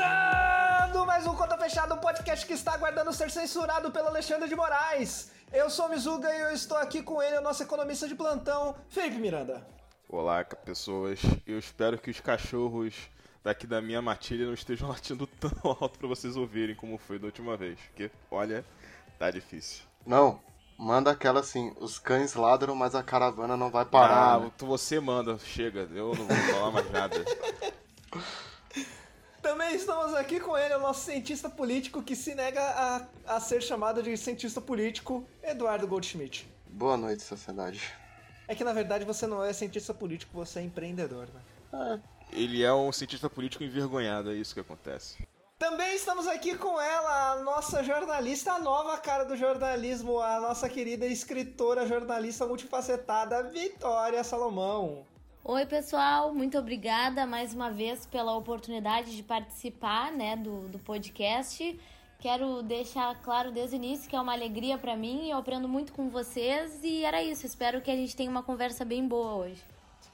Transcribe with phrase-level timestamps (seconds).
[0.00, 4.56] Começando mais um Conta Fechada, um podcast que está aguardando ser censurado pelo Alexandre de
[4.56, 5.30] Moraes.
[5.52, 8.74] Eu sou o Mizuga e eu estou aqui com ele, o nosso economista de plantão,
[8.88, 9.66] Felipe Miranda.
[10.08, 11.20] Olá, pessoas.
[11.46, 12.94] Eu espero que os cachorros
[13.44, 17.26] daqui da minha matilha não estejam latindo tão alto para vocês ouvirem como foi da
[17.26, 17.78] última vez.
[17.88, 18.64] Porque, olha,
[19.18, 19.84] tá difícil.
[20.06, 20.40] Não,
[20.78, 24.36] manda aquela assim, os cães ladram, mas a caravana não vai parar.
[24.36, 24.50] Ah, né?
[24.60, 27.16] você manda, chega, eu não vou falar mais nada.
[29.72, 34.02] Estamos aqui com ele, o nosso cientista político que se nega a, a ser chamado
[34.02, 36.50] de cientista político, Eduardo Goldschmidt.
[36.66, 37.80] Boa noite, sociedade.
[38.48, 41.28] É que na verdade você não é cientista político, você é empreendedor,
[41.72, 42.02] né?
[42.32, 45.16] Ele é um cientista político envergonhado, é isso que acontece.
[45.56, 50.68] Também estamos aqui com ela, a nossa jornalista, a nova cara do jornalismo, a nossa
[50.68, 55.06] querida escritora, jornalista multifacetada, Vitória Salomão.
[55.42, 61.80] Oi, pessoal, muito obrigada mais uma vez pela oportunidade de participar né, do, do podcast.
[62.18, 65.92] Quero deixar claro desde o início que é uma alegria para mim, eu aprendo muito
[65.94, 67.46] com vocês e era isso.
[67.46, 69.62] Espero que a gente tenha uma conversa bem boa hoje.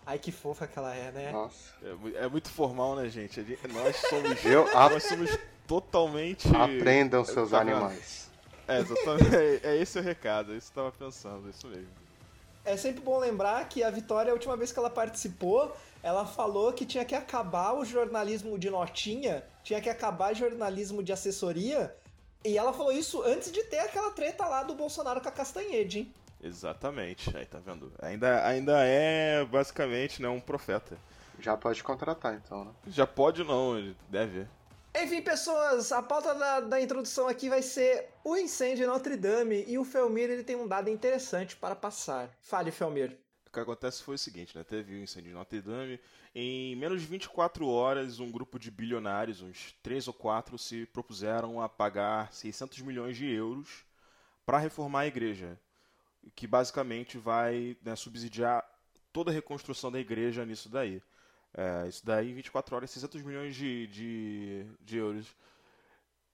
[0.07, 1.33] Ai, que fofa que ela é, né?
[1.33, 1.75] Nossa.
[1.83, 3.41] É, é muito formal, né, gente?
[3.75, 6.47] Nós somos, Eu nós somos totalmente.
[6.57, 7.63] Aprendam seus vendo?
[7.63, 8.31] animais.
[8.69, 9.35] É, exatamente.
[9.35, 12.06] É, é esse o recado, é isso que eu tava pensando, é isso mesmo.
[12.67, 16.73] É sempre bom lembrar que a Vitória, a última vez que ela participou, ela falou
[16.73, 21.95] que tinha que acabar o jornalismo de notinha, tinha que acabar o jornalismo de assessoria,
[22.45, 26.01] e ela falou isso antes de ter aquela treta lá do Bolsonaro com a Castanhede,
[26.01, 26.15] hein?
[26.43, 27.91] Exatamente, aí tá vendo?
[28.01, 30.97] Ainda, ainda é basicamente né, um profeta.
[31.41, 32.71] Já pode contratar, então, né?
[32.89, 34.47] Já pode não, ele deve.
[34.99, 39.63] Enfim, pessoas, a pauta da, da introdução aqui vai ser o incêndio em Notre Dame,
[39.69, 42.31] e o Felmir ele tem um dado interessante para passar.
[42.41, 43.15] Fale, Felmir.
[43.47, 44.65] O que acontece foi o seguinte, né?
[44.65, 46.01] Teve o incêndio de Notre Dame.
[46.35, 51.61] Em menos de 24 horas, um grupo de bilionários, uns 3 ou 4, se propuseram
[51.61, 53.85] a pagar 600 milhões de euros
[54.47, 55.61] para reformar a igreja.
[56.35, 58.65] Que basicamente vai né, subsidiar
[59.13, 61.03] toda a reconstrução da igreja nisso daí.
[61.57, 65.35] É, isso daí, em 24 horas, 600 milhões de, de, de euros.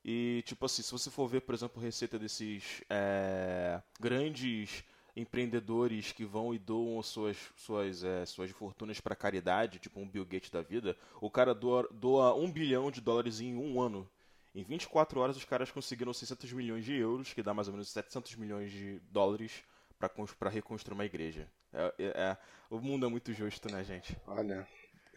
[0.05, 4.83] E, tipo assim, se você for ver, por exemplo, receita desses é, grandes
[5.15, 10.25] empreendedores que vão e doam suas, suas, é, suas fortunas para caridade, tipo um Bill
[10.25, 14.09] Gates da vida, o cara doa, doa um bilhão de dólares em um ano.
[14.55, 17.89] Em 24 horas, os caras conseguiram 600 milhões de euros, que dá mais ou menos
[17.91, 19.63] 700 milhões de dólares
[19.99, 21.49] para reconstruir uma igreja.
[21.73, 22.37] É, é- é-
[22.69, 24.17] o mundo é muito justo, né, gente?
[24.27, 24.67] Olha,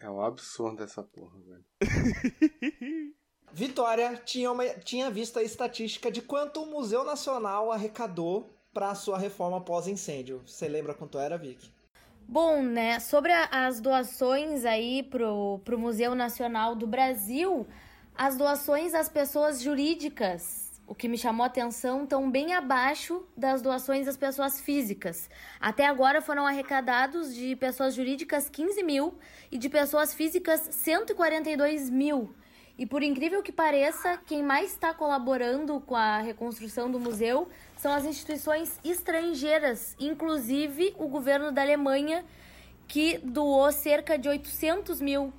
[0.00, 1.64] é um absurdo essa porra, velho.
[3.52, 8.94] Vitória tinha, uma, tinha visto a estatística de quanto o Museu Nacional arrecadou para a
[8.94, 10.42] sua reforma pós-incêndio.
[10.46, 11.70] Você lembra quanto era, Vicky?
[12.28, 17.66] Bom, né, sobre a- as doações aí pro, pro Museu Nacional do Brasil,
[18.14, 23.60] as doações às pessoas jurídicas, o que me chamou a atenção, estão bem abaixo das
[23.60, 25.28] doações às pessoas físicas.
[25.60, 29.14] Até agora foram arrecadados de pessoas jurídicas 15 mil
[29.50, 32.32] e de pessoas físicas 142 mil.
[32.78, 37.92] E por incrível que pareça, quem mais está colaborando com a reconstrução do museu são
[37.92, 42.24] as instituições estrangeiras, inclusive o governo da Alemanha,
[42.86, 45.32] que doou cerca de 800 mil.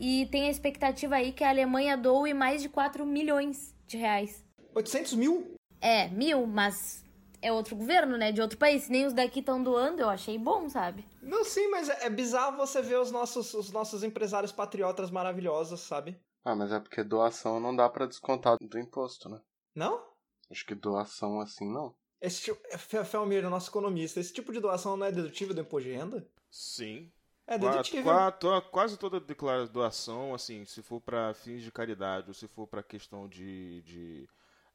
[0.00, 4.47] E tem a expectativa aí que a Alemanha doe mais de 4 milhões de reais.
[4.74, 5.54] 800 mil?
[5.80, 7.04] É, mil, mas
[7.40, 8.32] é outro governo, né?
[8.32, 8.88] De outro país.
[8.88, 11.04] Nem os daqui estão doando, eu achei bom, sabe?
[11.22, 15.80] Não, sim, mas é, é bizarro você ver os nossos, os nossos empresários patriotas maravilhosos,
[15.80, 16.20] sabe?
[16.44, 19.40] Ah, mas é porque doação não dá pra descontar do imposto, né?
[19.74, 20.02] Não?
[20.50, 21.94] Acho que doação assim não.
[22.20, 25.88] Esse tipo, Fe- Felmir, nosso economista, esse tipo de doação não é dedutível do imposto
[25.88, 26.26] de renda?
[26.50, 27.12] Sim.
[27.46, 28.02] É Qua- dedutível.
[28.04, 32.48] qua- to- quase toda declara- doação, assim, se for para fins de caridade ou se
[32.48, 34.28] for para questão de, de,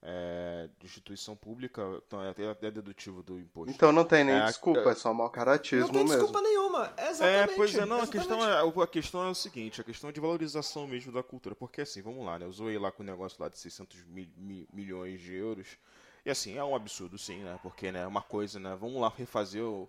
[0.06, 3.74] é, de instituição pública, então é, é dedutível do imposto.
[3.74, 6.18] Então não tem nem É, desculpa, é- é só mau Não caratismo tem mesmo.
[6.18, 6.94] desculpa nenhuma.
[6.98, 7.56] É, Exatamente.
[7.56, 10.20] pois é, não, a questão é, a questão é o seguinte, a questão é de
[10.20, 13.42] valorização mesmo da cultura, porque assim, vamos lá, né, eu zoei lá com o negócio
[13.42, 15.78] lá de 600 mil- mi- milhões de euros,
[16.26, 19.64] e assim, é um absurdo sim, né, porque, né, uma coisa, né, vamos lá refazer
[19.64, 19.88] o,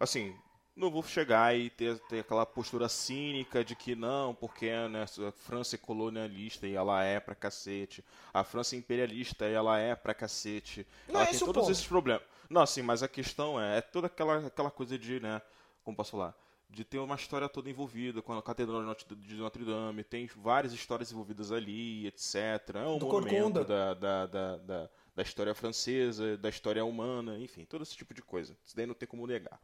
[0.00, 0.36] assim,
[0.74, 5.32] não vou chegar e ter, ter aquela postura cínica de que não, porque né, a
[5.32, 9.94] França é colonialista e ela é pra cacete, a França é imperialista e ela é
[9.94, 11.72] pra cacete, Não ela é tem todos ponto.
[11.72, 12.22] esses problemas.
[12.48, 15.40] Não, assim, mas a questão é, é toda aquela, aquela coisa de, né,
[15.84, 16.34] como posso falar,
[16.70, 21.12] de ter uma história toda envolvida com a Catedral de Notre- Dame, tem várias histórias
[21.12, 22.76] envolvidas ali, etc.
[22.76, 27.66] É um Do monumento da, da, da, da, da história francesa, da história humana, enfim,
[27.66, 28.56] todo esse tipo de coisa.
[28.64, 29.60] Isso daí não tem como negar.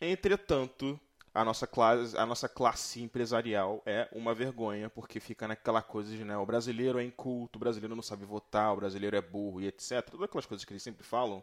[0.00, 0.98] Entretanto,
[1.34, 6.24] a nossa classe, a nossa classe empresarial é uma vergonha, porque fica naquela coisa de,
[6.24, 9.66] né, o brasileiro é inculto, o brasileiro não sabe votar, o brasileiro é burro e
[9.66, 10.02] etc.
[10.10, 11.42] Todas aquelas coisas que eles sempre falam.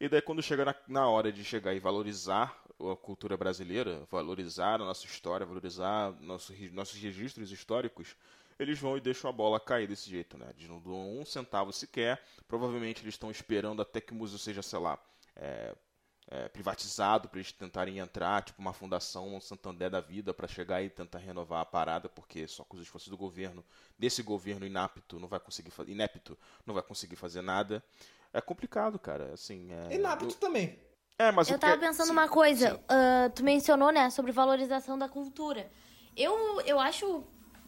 [0.00, 4.74] E daí quando chega na, na hora de chegar e valorizar a cultura brasileira, valorizar
[4.74, 8.16] a nossa história, valorizar nosso, nossos registros históricos,
[8.58, 10.46] eles vão e deixam a bola cair desse jeito, né?
[10.56, 12.22] Eles não dão um centavo sequer.
[12.46, 14.98] Provavelmente eles estão esperando até que o museu seja, sei lá,
[15.36, 15.74] é,
[16.32, 20.82] é, privatizado para eles tentarem entrar, tipo uma fundação, um Santander da vida, para chegar
[20.82, 23.62] e tentar renovar a parada, porque só com os esforços do governo,
[23.98, 27.84] desse governo inapto, não vai conseguir inepto, não vai conseguir fazer nada.
[28.32, 29.34] É complicado, cara.
[29.34, 29.94] Assim, é...
[29.94, 30.32] Inapto eu...
[30.32, 30.78] também.
[31.18, 31.84] É, mas eu tava que...
[31.84, 32.76] pensando sim, uma coisa.
[32.76, 35.70] Uh, tu mencionou, né, sobre valorização da cultura.
[36.16, 37.24] Eu, eu acho,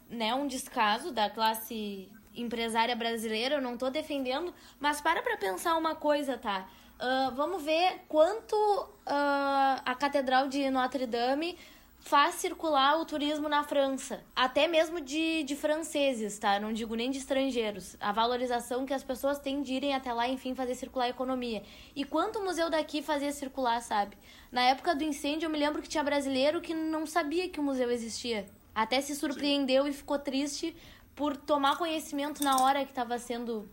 [0.09, 3.57] né, um descaso da classe empresária brasileira.
[3.57, 6.67] Eu não tô defendendo, mas para pra pensar uma coisa, tá?
[7.01, 11.59] Uh, vamos ver quanto uh, a Catedral de Notre Dame
[12.05, 14.23] faz circular o turismo na França.
[14.37, 16.61] Até mesmo de, de franceses, tá?
[16.61, 17.97] Não digo nem de estrangeiros.
[17.99, 21.63] A valorização que as pessoas têm de irem até lá, enfim, fazer circular a economia.
[21.97, 24.17] E quanto o museu daqui fazia circular, sabe?
[24.53, 27.63] Na época do incêndio, eu me lembro que tinha brasileiro que não sabia que o
[27.63, 28.47] museu existia.
[28.75, 30.77] Até se surpreendeu e ficou triste
[31.17, 33.67] por tomar conhecimento na hora que estava sendo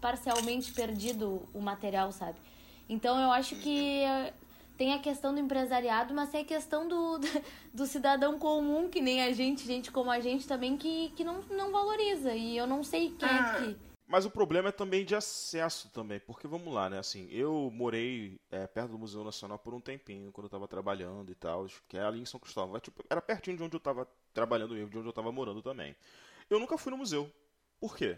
[0.00, 2.38] parcialmente perdido o material, sabe?
[2.88, 4.02] Então eu acho que
[4.76, 7.18] tem a questão do empresariado, mas tem a questão do,
[7.72, 11.40] do cidadão comum, que nem a gente, gente como a gente também, que, que não,
[11.42, 12.34] não valoriza.
[12.34, 13.56] E eu não sei quem é ah.
[13.56, 13.86] é que.
[14.08, 16.96] Mas o problema é também de acesso também, porque vamos lá, né?
[16.96, 21.32] Assim, eu morei é, perto do Museu Nacional por um tempinho, quando eu estava trabalhando
[21.32, 22.78] e tal, que é ali em São Cristóvão.
[22.78, 25.96] Tipo, era pertinho de onde eu estava trabalhando mesmo, de onde eu estava morando também.
[26.48, 27.28] Eu nunca fui no museu.
[27.80, 28.16] Por quê?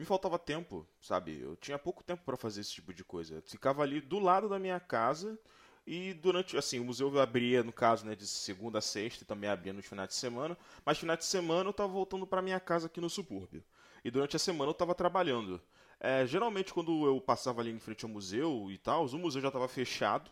[0.00, 1.40] Me faltava tempo, sabe?
[1.42, 3.34] Eu tinha pouco tempo para fazer esse tipo de coisa.
[3.34, 5.38] Eu ficava ali do lado da minha casa
[5.86, 9.50] e durante, assim, o museu abria, no caso, né, de segunda a sexta e também
[9.50, 10.56] abria nos finais de semana,
[10.86, 13.62] mas finais de semana eu estava voltando para minha casa aqui no subúrbio.
[14.02, 15.60] E durante a semana eu estava trabalhando.
[16.00, 19.48] É, geralmente quando eu passava ali em frente ao museu e tal, o museu já
[19.48, 20.30] estava fechado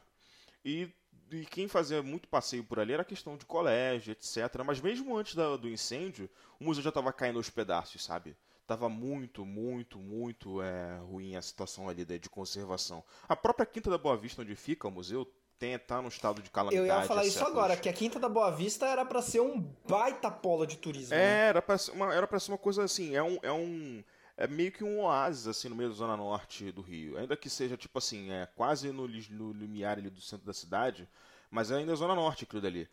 [0.65, 0.91] e
[1.31, 4.63] e quem fazia muito passeio por ali era questão de colégio, etc.
[4.65, 6.27] Mas mesmo antes da, do incêndio,
[6.59, 8.35] o museu já estava caindo aos pedaços, sabe?
[8.69, 13.03] Tava muito, muito, muito é, ruim a situação ali de, de conservação.
[13.27, 15.27] A própria Quinta da Boa Vista, onde fica o museu,
[15.59, 16.87] tem, tá no estado de calamidade.
[16.87, 19.59] Eu ia falar isso agora, que a Quinta da Boa Vista era para ser um
[19.89, 21.15] baita polo de turismo.
[21.15, 21.49] É, né?
[21.49, 24.05] era para ser uma, era pra ser uma coisa assim, é um, é um
[24.37, 27.17] é meio que um oásis assim no meio da zona norte do Rio.
[27.17, 31.09] Ainda que seja tipo assim, é quase no, no limiar ali do centro da cidade,
[31.51, 32.87] mas é ainda zona norte aquilo dali.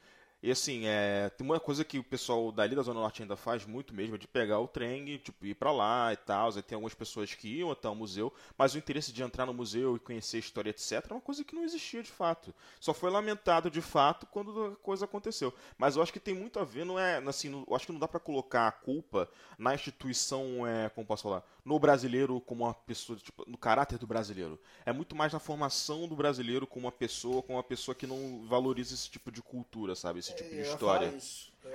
[0.45, 3.65] E assim, é, tem uma coisa que o pessoal dali da Zona Norte ainda faz
[3.65, 6.53] muito mesmo, é de pegar o trem tipo, ir para lá e tal.
[6.62, 9.95] Tem algumas pessoas que iam até o museu, mas o interesse de entrar no museu
[9.95, 12.53] e conhecer a história, etc., é uma coisa que não existia de fato.
[12.80, 15.51] Só foi lamentado de fato quando a coisa aconteceu.
[15.80, 17.92] Mas eu acho que tem muito a ver, não é assim, não, eu acho que
[17.92, 19.27] não dá para colocar a culpa
[19.57, 24.06] na instituição, é, como posso falar, no brasileiro como uma pessoa, tipo, no caráter do
[24.06, 24.60] brasileiro.
[24.86, 28.46] É muito mais na formação do brasileiro como uma pessoa, como uma pessoa que não
[28.48, 30.20] valoriza esse tipo de cultura, sabe?
[30.20, 31.12] Esse tipo de história.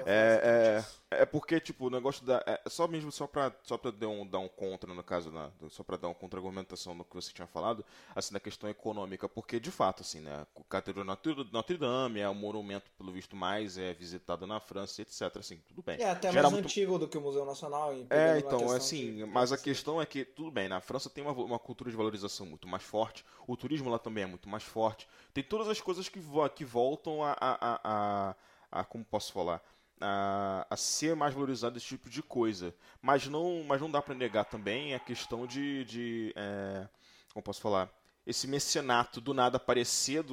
[0.06, 2.42] É, é, é porque, tipo, o negócio da.
[2.46, 5.50] É só mesmo só pra, só pra dar, um, dar um contra, no caso, na,
[5.68, 7.84] só pra dar uma contra-argumentação no que você tinha falado,
[8.14, 12.34] assim, da questão econômica, porque, de fato, assim, né, o Catedral Notre Dame é o
[12.34, 16.00] monumento, pelo visto, mais é, visitado na França, etc, assim, tudo bem.
[16.00, 16.66] É, até mais muito...
[16.66, 17.92] antigo do que o Museu Nacional.
[18.08, 19.24] É, então, assim, de...
[19.26, 22.46] mas a questão é que, tudo bem, na França tem uma, uma cultura de valorização
[22.46, 26.08] muito mais forte, o turismo lá também é muito mais forte, tem todas as coisas
[26.08, 26.20] que,
[26.54, 28.36] que voltam a, a, a, a,
[28.70, 29.60] a como posso falar
[30.00, 32.74] a, a ser mais valorizado esse tipo de coisa.
[33.02, 36.88] Mas não, mas não dá para negar também a questão de, de é,
[37.32, 37.90] como posso falar,
[38.26, 40.24] esse mecenato do nada aparecer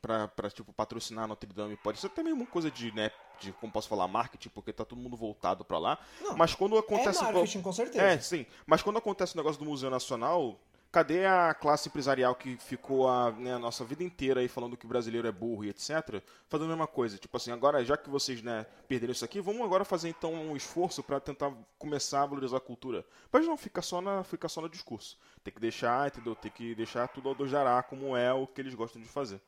[0.00, 3.10] para tipo patrocinar Notre Dame pode ser também uma coisa de né
[3.40, 5.98] de como posso falar marketing porque tá todo mundo voltado para lá.
[6.20, 8.04] Não, mas quando acontece é marketing, com certeza.
[8.04, 8.46] É sim.
[8.66, 10.60] Mas quando acontece o negócio do Museu Nacional
[10.92, 14.84] Cadê a classe empresarial que ficou a, né, a, nossa vida inteira aí falando que
[14.84, 16.20] o brasileiro é burro e etc.
[16.48, 17.16] Fazendo a mesma coisa.
[17.16, 20.56] Tipo assim, agora, já que vocês né, perderam isso aqui, vamos agora fazer então um
[20.56, 23.06] esforço para tentar começar a valorizar a cultura.
[23.30, 25.16] Mas não, fica só, na, fica só no discurso.
[25.44, 26.34] Tem que deixar, entendeu?
[26.34, 29.40] Tem que deixar tudo ao dois dará, como é o que eles gostam de fazer.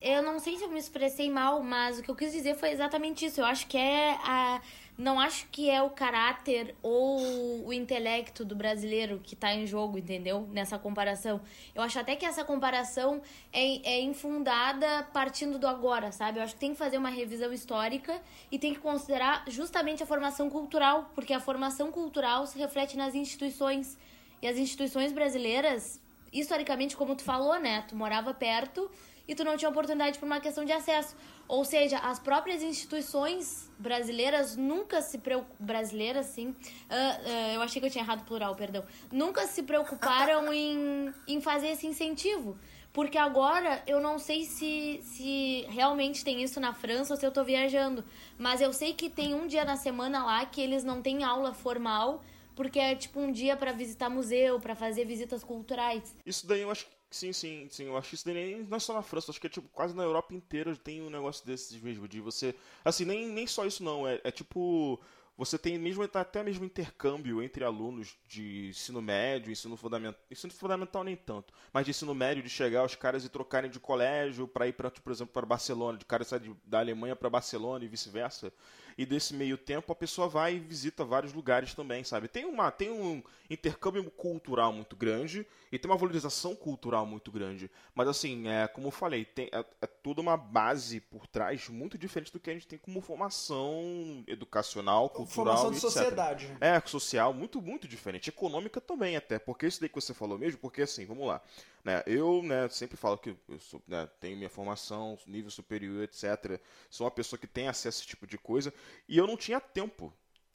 [0.00, 2.70] Eu não sei se eu me expressei mal, mas o que eu quis dizer foi
[2.70, 3.40] exatamente isso.
[3.40, 4.60] Eu acho que é a.
[4.98, 9.98] Não acho que é o caráter ou o intelecto do brasileiro que está em jogo,
[9.98, 10.48] entendeu?
[10.52, 11.40] Nessa comparação.
[11.74, 13.22] Eu acho até que essa comparação
[13.52, 16.38] é, é infundada partindo do agora, sabe?
[16.38, 20.06] Eu acho que tem que fazer uma revisão histórica e tem que considerar justamente a
[20.06, 23.98] formação cultural, porque a formação cultural se reflete nas instituições.
[24.40, 26.00] E as instituições brasileiras,
[26.32, 27.84] historicamente, como tu falou, né?
[27.88, 28.90] Tu morava perto
[29.28, 31.16] e tu não tinha oportunidade por uma questão de acesso.
[31.48, 35.56] Ou seja, as próprias instituições brasileiras nunca se preocuparam.
[35.58, 36.48] Brasileiras, sim.
[36.48, 38.84] Uh, uh, eu achei que eu tinha errado plural, perdão.
[39.12, 42.58] Nunca se preocuparam em, em fazer esse incentivo.
[42.92, 47.30] Porque agora eu não sei se, se realmente tem isso na França ou se eu
[47.30, 48.02] tô viajando.
[48.38, 51.52] Mas eu sei que tem um dia na semana lá que eles não têm aula
[51.52, 52.22] formal
[52.56, 56.16] porque é tipo um dia para visitar museu, para fazer visitas culturais.
[56.24, 57.84] Isso daí eu acho que Sim, sim, sim.
[57.86, 59.94] Eu acho que isso daí não é só na França, acho que é tipo quase
[59.94, 62.54] na Europa inteira tem um negócio desses mesmo, de você.
[62.84, 65.00] Assim, nem, nem só isso não, é, é tipo.
[65.38, 71.04] Você tem mesmo até mesmo intercâmbio entre alunos de ensino médio, ensino fundamental, ensino fundamental
[71.04, 74.66] nem tanto, mas de ensino médio de chegar os caras e trocarem de colégio para
[74.66, 78.50] ir para, por exemplo, para Barcelona, de cara sair da Alemanha para Barcelona e vice-versa
[78.96, 82.28] e desse meio tempo a pessoa vai e visita vários lugares também, sabe?
[82.28, 87.70] Tem, uma, tem um intercâmbio cultural muito grande e tem uma valorização cultural muito grande.
[87.94, 91.98] Mas assim, é, como eu falei, tem, é, é toda uma base por trás muito
[91.98, 95.56] diferente do que a gente tem como formação educacional, cultural.
[95.56, 96.56] Formação de sociedade.
[96.60, 98.30] É, social, muito, muito diferente.
[98.30, 99.38] Econômica também, até.
[99.38, 101.42] Porque isso daí que você falou mesmo, porque assim, vamos lá.
[101.86, 106.60] Né, eu né, sempre falo que eu sou, né, tenho minha formação, nível superior, etc.
[106.90, 108.74] Sou uma pessoa que tem acesso a esse tipo de coisa.
[109.08, 110.12] E eu não tinha tempo.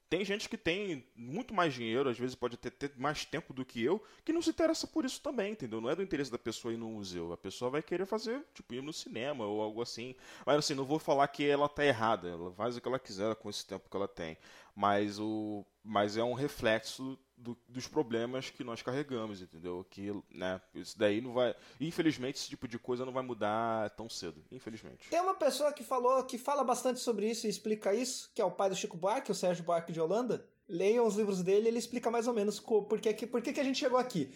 [0.10, 3.64] Tem gente que tem muito mais dinheiro, às vezes pode ter, ter, mais tempo do
[3.64, 5.80] que eu, que não se interessa por isso também, entendeu?
[5.80, 7.32] Não é do interesse da pessoa ir no museu.
[7.32, 10.14] A pessoa vai querer fazer, tipo, ir no cinema ou algo assim.
[10.46, 12.28] Mas assim, não vou falar que ela tá errada.
[12.28, 14.38] Ela faz o que ela quiser com esse tempo que ela tem.
[14.76, 19.86] Mas, o, mas é um reflexo do, dos problemas que nós carregamos, entendeu?
[19.90, 21.56] Que, né, isso daí não vai.
[21.80, 25.10] Infelizmente, esse tipo de coisa não vai mudar tão cedo, infelizmente.
[25.10, 28.46] Tem uma pessoa que falou, que fala bastante sobre isso e explica isso, que é
[28.46, 30.46] o pai do Chico Buarque, o Sérgio Buarque de Holanda.
[30.70, 33.80] Leiam os livros dele, ele explica mais ou menos por que, que, que a gente
[33.80, 34.32] chegou aqui.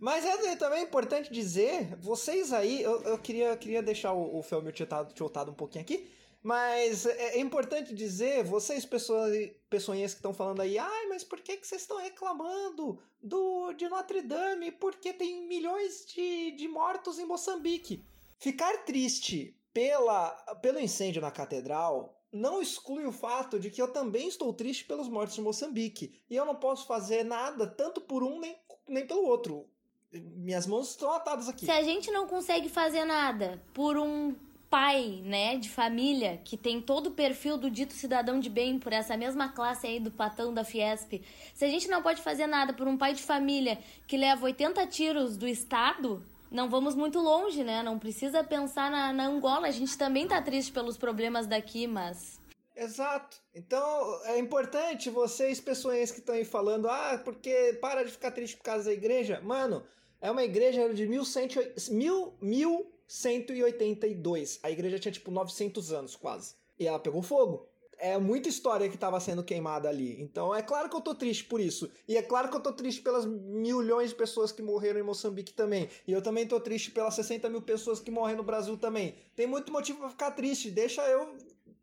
[0.00, 4.72] Mas é também importante dizer, vocês aí, eu, eu queria, queria deixar o, o filme
[4.72, 6.08] tiltado um pouquinho aqui,
[6.42, 9.32] mas é, é importante dizer, vocês, pessoas,
[9.68, 13.88] pessoinhas que estão falando aí, ai, mas por que, que vocês estão reclamando do de
[13.88, 14.70] Notre Dame?
[14.70, 18.04] Porque tem milhões de, de mortos em Moçambique.
[18.38, 20.30] Ficar triste pela,
[20.62, 25.08] pelo incêndio na catedral não exclui o fato de que eu também estou triste pelos
[25.08, 26.20] mortos de Moçambique.
[26.28, 29.66] E eu não posso fazer nada tanto por um nem, nem pelo outro.
[30.12, 31.64] Minhas mãos estão atadas aqui.
[31.64, 34.34] Se a gente não consegue fazer nada por um
[34.70, 38.92] pai, né, de família, que tem todo o perfil do dito cidadão de bem por
[38.92, 41.22] essa mesma classe aí do patão da Fiesp,
[41.54, 44.86] se a gente não pode fazer nada por um pai de família que leva 80
[44.86, 47.82] tiros do Estado, não vamos muito longe, né?
[47.82, 49.68] Não precisa pensar na, na Angola.
[49.68, 52.40] A gente também tá triste pelos problemas daqui, mas.
[52.74, 53.36] Exato.
[53.54, 58.56] Então é importante vocês, pessoas que estão aí falando, ah, porque para de ficar triste
[58.56, 59.40] por causa da igreja.
[59.42, 59.84] Mano,
[60.20, 61.48] é uma igreja de 1100,
[61.90, 64.60] mil, mil 182.
[64.62, 66.54] A igreja tinha tipo 900 anos quase.
[66.78, 67.66] E ela pegou fogo.
[68.00, 70.20] É muita história que estava sendo queimada ali.
[70.20, 71.90] Então é claro que eu tô triste por isso.
[72.06, 75.52] E é claro que eu tô triste pelas milhões de pessoas que morreram em Moçambique
[75.52, 75.88] também.
[76.06, 79.16] E eu também tô triste pelas 60 mil pessoas que morrem no Brasil também.
[79.34, 80.70] Tem muito motivo para ficar triste.
[80.70, 81.34] Deixa eu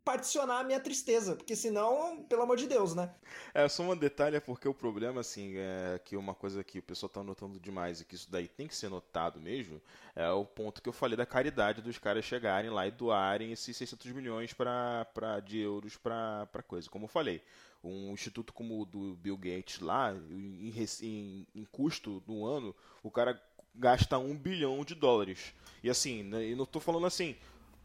[0.06, 3.12] particionar a minha tristeza, porque senão, pelo amor de Deus, né?
[3.52, 6.82] É, só um detalhe é porque o problema, assim, é que uma coisa que o
[6.82, 9.82] pessoal tá notando demais e que isso daí tem que ser notado mesmo,
[10.14, 13.76] é o ponto que eu falei da caridade dos caras chegarem lá e doarem esses
[13.76, 16.88] 600 milhões pra, pra, de euros pra, pra coisa.
[16.88, 17.42] Como eu falei,
[17.82, 20.72] um instituto como o do Bill Gates lá, em,
[21.02, 22.72] em, em custo no ano,
[23.02, 23.42] o cara
[23.74, 25.52] gasta um bilhão de dólares.
[25.82, 27.36] E assim, né, eu não tô falando assim,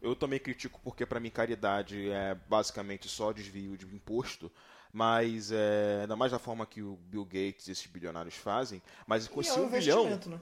[0.02, 4.50] eu também critico porque para mim caridade é basicamente só desvio de imposto,
[4.92, 9.28] mas é, ainda mais da forma que o Bill Gates e esses bilionários fazem, mas
[9.28, 10.40] com e esse é um, um bilhão, né?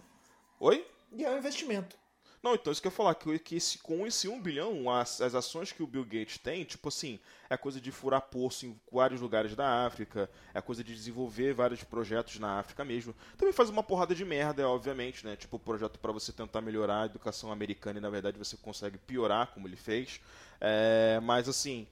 [0.58, 0.86] Oi?
[1.12, 1.96] E é um investimento.
[2.42, 5.34] Não, então isso que eu falar, que, que esse, com esse 1 bilhão, as, as
[5.34, 7.20] ações que o Bill Gates tem, tipo assim,
[7.50, 11.84] é coisa de furar poço em vários lugares da África, é coisa de desenvolver vários
[11.84, 13.14] projetos na África mesmo.
[13.36, 15.36] Também faz uma porrada de merda, obviamente, né?
[15.36, 19.48] Tipo, projeto para você tentar melhorar a educação americana e na verdade você consegue piorar,
[19.48, 20.18] como ele fez.
[20.58, 21.86] É, mas assim,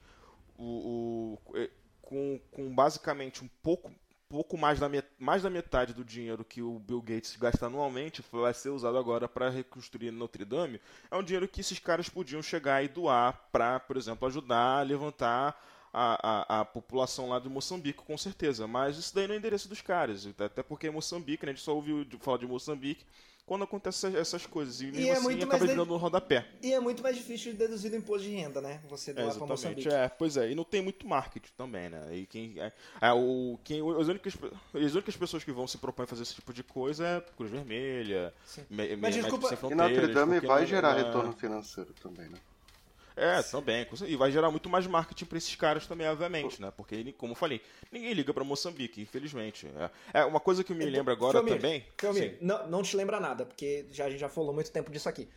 [0.57, 1.69] o, o é,
[2.01, 3.91] com, com basicamente um pouco
[4.29, 8.23] pouco mais da, met mais da metade do dinheiro que o Bill Gates gasta anualmente
[8.31, 10.79] vai ser usado agora para reconstruir Notre Dame.
[11.09, 14.83] É um dinheiro que esses caras podiam chegar e doar para, por exemplo, ajudar a
[14.83, 15.59] levantar
[15.91, 18.67] a, a, a, população lá de Moçambique, com certeza.
[18.67, 20.27] Mas isso daí não é endereço dos caras.
[20.37, 23.03] Até porque Moçambique, né, a gente só ouviu falar de Moçambique
[23.49, 24.79] quando acontecem essas, coisas.
[24.79, 26.45] E mesmo é assim muito acaba mais virando um rodapé.
[26.61, 28.79] E é muito mais difícil de deduzir do imposto de renda, né?
[28.87, 29.49] Você É, doar pra exatamente.
[29.49, 29.89] Moçambique.
[29.89, 32.15] É, pois é, e não tem muito marketing também, né?
[32.15, 34.33] E quem, é, é, o, quem, as, únicas,
[34.75, 37.49] as únicas pessoas que vão se propor a fazer esse tipo de coisa é Cruz
[37.49, 38.31] Vermelha.
[38.69, 39.73] Me, Mas Me- desculpa- E.
[39.75, 42.37] Notre Dame vai gerar é- retorno financeiro também, né?
[43.19, 43.85] É, também.
[44.07, 46.71] E vai gerar muito mais marketing pra esses caras também, obviamente, né?
[46.75, 47.61] Porque, como eu falei,
[47.91, 49.67] ninguém liga pra Moçambique, infelizmente.
[50.13, 51.85] É, é uma coisa que me lembra agora Felmir, também.
[51.97, 52.37] Felmir, Sim.
[52.41, 55.27] não, não te lembra nada, porque já, a gente já falou muito tempo disso aqui.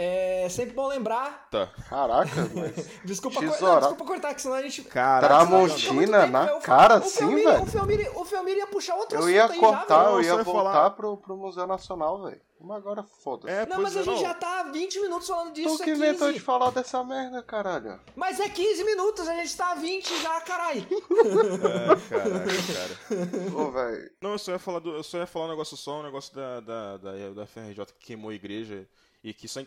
[0.00, 1.48] É sempre bom lembrar.
[1.50, 1.66] Tá.
[1.88, 2.88] Caraca, mas.
[3.04, 4.82] Desculpa, não, desculpa cortar, que senão a gente.
[4.84, 7.62] Cara, Tramontina na eu- cara, o Felmir- velho.
[7.62, 10.14] O Felmir, o Felmir ia puxar outro Eu ia assunto aí já, cortar, velho.
[10.16, 12.40] eu ia voltar pro, pro Museu Nacional, velho.
[12.60, 13.52] Mas agora foda-se.
[13.52, 14.20] É, Não, mas é, a gente não.
[14.20, 16.38] já tá há 20 minutos falando disso tu que é inventou 15.
[16.38, 18.00] de falar dessa merda, caralho.
[18.16, 20.86] Mas é 15 minutos, a gente tá há 20 já, caralho.
[20.88, 23.56] É, caraca, cara.
[23.56, 24.10] Ô, velho.
[24.20, 26.34] Não, eu só ia falar, do, eu só ia falar um negócio só, um negócio
[26.34, 28.88] da, da, da, da FRJ que queimou a igreja
[29.22, 29.60] e que só,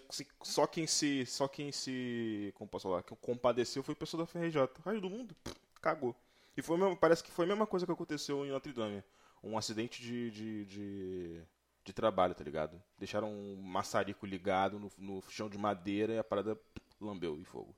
[0.43, 1.25] só quem se.
[1.25, 2.51] Só quem se.
[2.55, 3.03] Como posso falar?
[3.03, 4.61] Que compadeceu foi o pessoal da FRJ.
[4.63, 6.15] O resto do mundo, pff, cagou.
[6.55, 9.03] E foi, mesmo- parece que foi a mesma coisa que aconteceu em Notre Dame.
[9.43, 11.41] Um acidente de, de, de,
[11.83, 12.81] de trabalho, tá ligado?
[12.97, 16.59] Deixaram um maçarico ligado no, no chão de madeira e a parada
[16.99, 17.75] lambeu em fogo.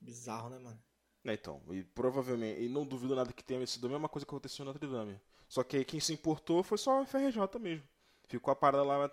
[0.00, 0.82] Bizarro, né, mano?
[1.24, 4.30] É, então, e provavelmente, e não duvido nada que tenha sido a mesma coisa que
[4.30, 5.20] aconteceu na Notre Dame.
[5.48, 7.86] Só que aí quem se importou foi só a FRJ mesmo.
[8.26, 9.10] Ficou a parada lá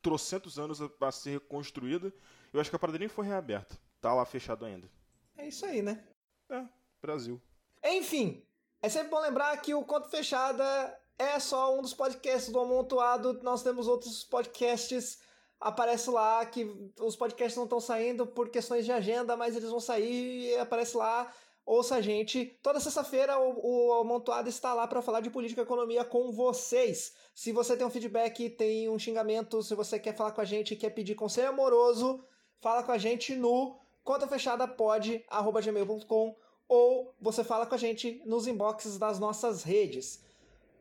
[0.00, 2.12] trocentos anos a, a ser reconstruída.
[2.52, 3.78] Eu acho que a parada nem foi reaberta.
[4.00, 4.90] Tá lá fechado ainda.
[5.36, 6.04] É isso aí, né?
[6.50, 6.64] É,
[7.00, 7.40] Brasil.
[7.84, 8.44] Enfim,
[8.80, 13.38] é sempre bom lembrar que o Conto Fechada é só um dos podcasts do Amontoado.
[13.42, 15.20] Nós temos outros podcasts.
[15.60, 16.68] Aparece lá que
[17.00, 20.96] os podcasts não estão saindo por questões de agenda, mas eles vão sair e aparece
[20.96, 21.32] lá.
[21.64, 22.58] Ouça a gente.
[22.60, 27.14] Toda sexta-feira o, o Amontoado está lá para falar de política e economia com vocês.
[27.32, 30.74] Se você tem um feedback, tem um xingamento, se você quer falar com a gente,
[30.74, 32.20] quer pedir conselho amoroso,
[32.60, 36.36] fala com a gente no contafechadapod.gmail.com
[36.68, 40.31] ou você fala com a gente nos inboxes das nossas redes.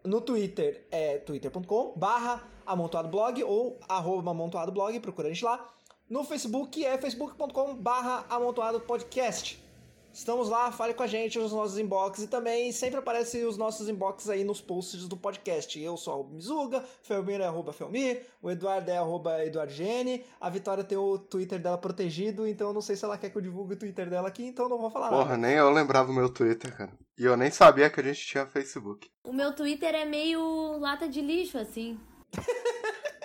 [0.04, 5.64] No Twitter é twitter.com barra amontoadoblog ou arroba amontoadoblog, procura a gente lá.
[6.10, 9.61] No Facebook é facebook.com barra amontoadopodcast.
[10.14, 13.88] Estamos lá, fale com a gente nos nossos inboxes e também sempre aparecem os nossos
[13.88, 15.80] inboxes aí nos posts do podcast.
[15.80, 20.84] Eu sou o Mizuga, Felmir é arroba Felmir, o Eduardo é arroba EduardoGN, a Vitória
[20.84, 23.76] tem o Twitter dela protegido, então eu não sei se ela quer que eu divulgue
[23.76, 25.38] o Twitter dela aqui, então eu não vou falar Porra, nada.
[25.38, 26.92] nem eu lembrava o meu Twitter, cara.
[27.18, 29.10] E eu nem sabia que a gente tinha Facebook.
[29.24, 31.98] O meu Twitter é meio lata de lixo, assim.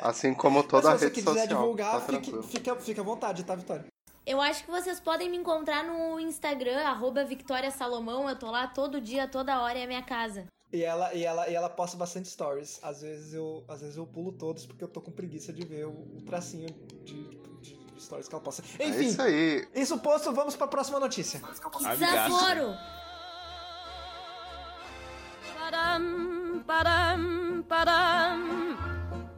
[0.01, 1.61] Assim como toda a Mas se você rede quiser social.
[1.61, 3.87] divulgar, tá fique, fica, fica à vontade, tá, Vitória?
[4.27, 8.29] Eu acho que vocês podem me encontrar no Instagram, arroba Victoria Salomão.
[8.29, 10.47] Eu tô lá todo dia, toda hora, é a minha casa.
[10.73, 12.81] E ela, e, ela, e ela posta bastante stories.
[12.83, 15.87] Às vezes eu, às vezes eu pulo todos porque eu tô com preguiça de ver
[15.87, 16.69] o, o tracinho
[17.05, 18.65] de, de- de stories que ela posta.
[18.81, 19.69] É Enfim, isso aí.
[19.75, 21.41] isso posto, vamos pra próxima notícia.
[21.97, 22.75] Desaforo!
[25.57, 28.77] Padam, padam, padam.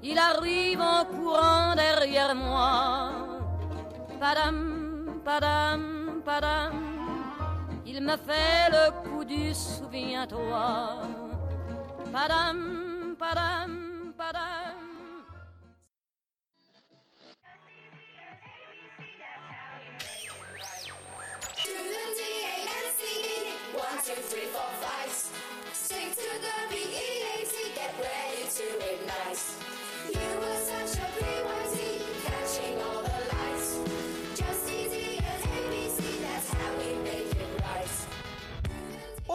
[0.02, 3.37] Il arrive en courant derrière moi.
[4.20, 6.74] Padam, padam, padam.
[7.86, 11.02] Il me fait le coup du souviens-toi.
[12.12, 14.74] Padam, padam, padam.
[23.74, 25.12] One, two, three, four, five.
[25.72, 29.44] Sing to the B-E-A-T, get ready to ignite.
[30.12, 31.47] You were such a pre-worthy,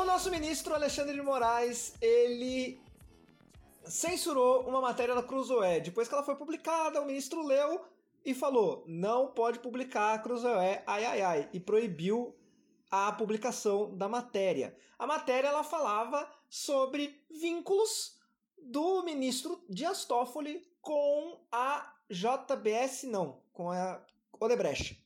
[0.03, 2.77] O nosso ministro Alexandre de Moraes, ele
[3.85, 5.79] censurou uma matéria da Cruzoé.
[5.79, 7.79] Depois que ela foi publicada, o ministro leu
[8.25, 12.35] e falou: não pode publicar a Cruzoé, ai ai ai, e proibiu
[12.91, 14.75] a publicação da matéria.
[14.99, 18.19] A matéria ela falava sobre vínculos
[18.61, 24.01] do ministro Dias Toffoli com a JBS, não, com a
[24.37, 25.02] Odebrecht.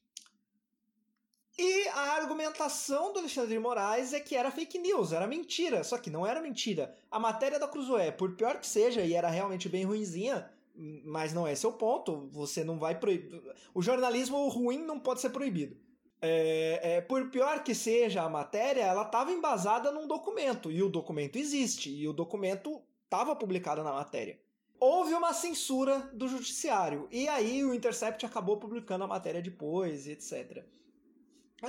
[1.60, 5.84] E a argumentação do Alexandre de Moraes é que era fake news, era mentira.
[5.84, 6.94] Só que não era mentira.
[7.10, 11.48] A matéria da Cruzoé, por pior que seja, e era realmente bem ruinzinha, mas não
[11.48, 12.30] é o ponto.
[12.32, 13.42] Você não vai proibir.
[13.74, 15.76] O jornalismo ruim não pode ser proibido.
[16.22, 20.72] É, é, por pior que seja a matéria, ela estava embasada num documento.
[20.72, 21.90] E o documento existe.
[21.90, 24.40] E o documento estava publicado na matéria.
[24.80, 27.08] Houve uma censura do judiciário.
[27.12, 30.64] E aí o Intercept acabou publicando a matéria depois, etc.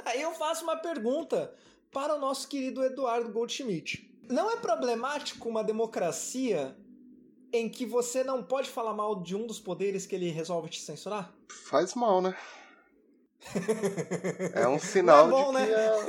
[0.05, 1.55] Aí eu faço uma pergunta
[1.91, 4.07] para o nosso querido Eduardo Goldschmidt.
[4.29, 6.77] Não é problemático uma democracia
[7.53, 10.81] em que você não pode falar mal de um dos poderes que ele resolve te
[10.83, 11.33] censurar?
[11.71, 12.37] Faz mal, né?
[14.55, 15.87] É um sinal é bom, de que né?
[15.87, 16.07] a-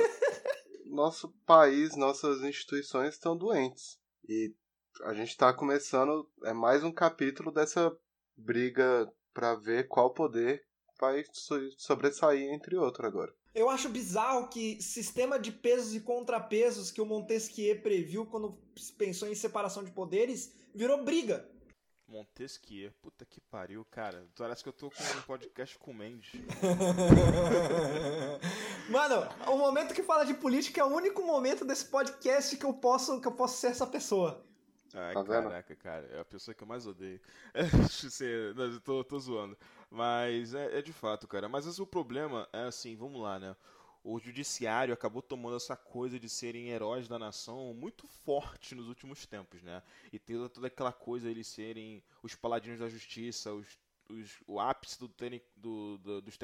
[0.86, 3.98] nosso país, nossas instituições estão doentes.
[4.28, 4.52] E
[5.04, 7.96] a gente tá começando, é mais um capítulo dessa
[8.36, 10.64] briga pra ver qual poder
[11.00, 13.32] vai so- sobressair entre outro agora.
[13.54, 18.58] Eu acho bizarro que sistema de pesos e contrapesos que o Montesquieu previu quando
[18.96, 21.48] pensou em separação de poderes virou briga.
[22.06, 24.26] Montesquieu, puta que pariu, cara.
[24.36, 26.30] Parece que eu tô com um podcast com o Mendes.
[28.90, 32.74] Mano, o momento que fala de política é o único momento desse podcast que eu
[32.74, 34.44] posso, que eu posso ser essa pessoa.
[34.92, 37.20] Ai, Tá caraca, cara, é a pessoa que eu mais odeio.
[38.56, 39.56] Não, eu tô, tô zoando.
[39.90, 41.48] Mas é, é de fato, cara.
[41.48, 43.56] Mas esse, o problema é assim, vamos lá, né?
[44.02, 49.26] O judiciário acabou tomando essa coisa de serem heróis da nação muito forte nos últimos
[49.26, 49.82] tempos, né?
[50.12, 53.78] E ter toda aquela coisa eles serem os paladinos da justiça, os,
[54.10, 55.08] os- o ápice do,
[55.56, 56.36] do- do- dos,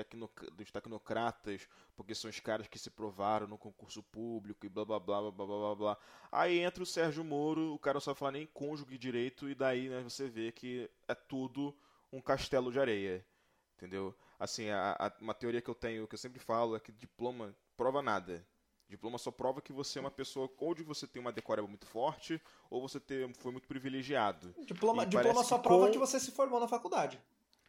[0.57, 4.99] dos tecnocratas, porque são os caras que se provaram no concurso público e blá blá
[5.01, 5.99] blá blá blá blá blá.
[6.31, 10.03] Aí entra o Sérgio Moro, o cara sabe falar nem cônjuge direito, e daí né,
[10.03, 11.77] você vê que é tudo
[12.13, 13.25] um castelo de areia.
[13.77, 14.15] Entendeu?
[14.39, 17.55] Assim, a, a- uma teoria que eu tenho, que eu sempre falo, é que diploma
[17.77, 18.47] prova nada.
[18.89, 21.87] Diploma só prova que você é uma pessoa, ou de você tem uma decoreba muito
[21.87, 24.55] forte, ou você ter, foi muito privilegiado.
[24.65, 27.21] Diploma, diploma só que prova com- que você se formou na faculdade.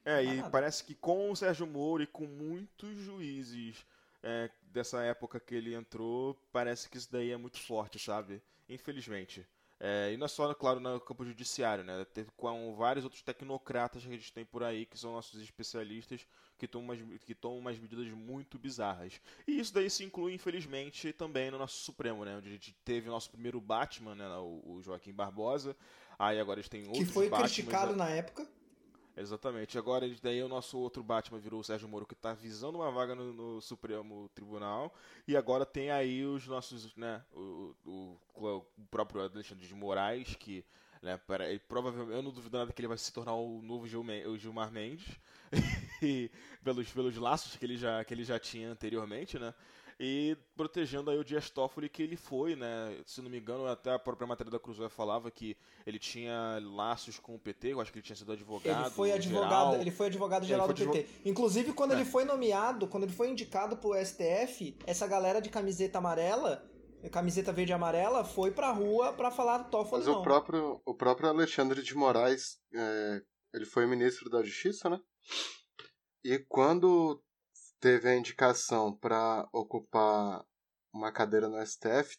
[0.08, 3.86] É, e parece que com o Sérgio Moro e com muitos juízes
[4.24, 8.42] é, dessa época que ele entrou, parece que isso daí é muito forte, sabe?
[8.70, 9.46] Infelizmente.
[9.78, 12.06] É, e não é só, claro, no campo judiciário, né?
[12.14, 16.26] Tem com vários outros tecnocratas que a gente tem por aí, que são nossos especialistas,
[16.58, 19.20] que tomam umas, que tomam umas medidas muito bizarras.
[19.46, 22.38] E isso daí se inclui, infelizmente, também no nosso Supremo, né?
[22.38, 24.26] Onde a gente teve o nosso primeiro Batman, né?
[24.38, 25.76] O, Joaquim Barbosa.
[26.18, 27.98] Aí agora a gente tem Que outros foi Batmans, criticado né?
[27.98, 28.48] na época.
[29.20, 29.78] Exatamente.
[29.80, 33.16] Agora, daí o nosso outro Batman virou o Sérgio Moro, que tá visando uma vaga
[33.16, 34.94] no, no Supremo Tribunal.
[35.28, 40.64] E agora tem aí os nossos, né, o, o, o próprio Alexandre de Moraes, que,
[41.02, 43.88] né, para, ele, provavelmente, eu não duvido nada que ele vai se tornar o novo
[43.88, 45.08] Gil, Men- o Gilmar Mendes.
[46.02, 46.30] e
[46.64, 49.52] pelos, pelos laços que ele, já, que ele já tinha anteriormente, né.
[50.00, 53.02] E protegendo aí o Dias Toffoli, que ele foi, né?
[53.04, 55.58] Se não me engano, até a própria matéria da Cruzoé falava que
[55.88, 58.86] ele tinha laços com o PT, eu acho que ele tinha sido advogado.
[58.86, 59.76] Ele foi advogado, geral.
[59.82, 61.08] ele foi advogado geral do foi PT.
[61.26, 61.96] Inclusive, quando É.
[61.96, 66.64] ele foi nomeado, quando ele foi indicado pro STF, essa galera de camiseta amarela,
[67.12, 70.20] camiseta verde e amarela, foi pra rua pra falar do Toffoli Mas não.
[70.20, 75.00] o próprio, o próprio Alexandre de Moraes, é, ele foi ministro da Justiça, né?
[76.24, 77.20] E quando
[77.80, 80.44] teve a indicação para ocupar
[80.94, 82.16] uma cadeira no STF,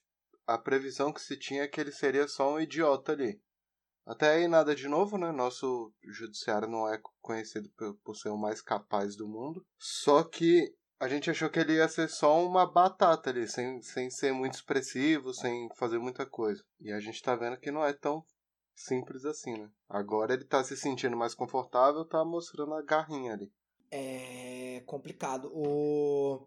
[0.46, 3.40] a previsão que se tinha é que ele seria só um idiota ali.
[4.06, 5.30] Até aí nada de novo, né?
[5.30, 7.68] Nosso judiciário não é conhecido
[8.02, 9.62] por, ser o mais capaz do mundo.
[9.78, 14.10] Só que a gente achou que ele ia ser só uma batata ali, sem, sem
[14.10, 16.64] ser muito expressivo, sem fazer muita coisa.
[16.80, 18.24] E a gente tá vendo que não é tão
[18.74, 19.68] simples assim, né?
[19.86, 23.52] Agora ele tá se sentindo mais confortável, tá mostrando a garrinha ali.
[23.90, 25.50] É complicado.
[25.54, 26.46] O.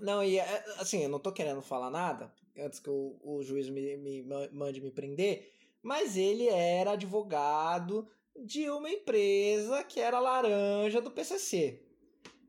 [0.00, 3.68] Não, e é, assim, eu não tô querendo falar nada antes que o, o juiz
[3.68, 8.06] me, me ma- mande me prender, mas ele era advogado
[8.44, 11.82] de uma empresa que era laranja do PCC.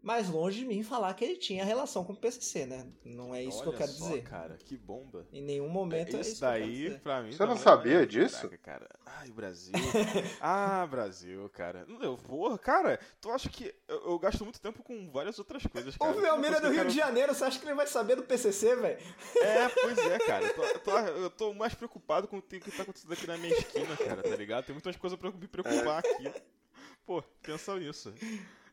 [0.02, 2.88] Mas longe de mim falar que ele tinha relação com o PCC, né?
[3.04, 4.24] Não é isso que eu Olha quero só, dizer.
[4.24, 5.28] cara, que bomba.
[5.32, 7.00] Em nenhum momento é isso isso que eu quero daí, dizer.
[7.02, 7.32] pra mim.
[7.34, 8.38] Você não sabia é- disso?
[8.50, 8.90] Caraca, cara.
[9.06, 9.74] Ai, Brasil.
[10.40, 11.86] ah, Brasil, cara.
[12.02, 13.76] Eu, porra, cara, tu acha que.
[13.90, 16.16] Eu, eu gasto muito tempo com várias outras coisas, cara.
[16.18, 18.16] O Velmira é do que Rio de quero- Janeiro, você acha que ele vai saber
[18.16, 19.00] do PCC, velho?
[19.42, 20.46] É, pois é, cara.
[20.46, 23.38] Eu tô, eu tô- eu tô mais preocupado com o que tá acontecendo aqui na
[23.38, 24.66] minha esquina, cara, tá ligado?
[24.66, 26.32] Tem muitas coisas pra me preocupar aqui.
[27.06, 28.14] Pô, pensa nisso.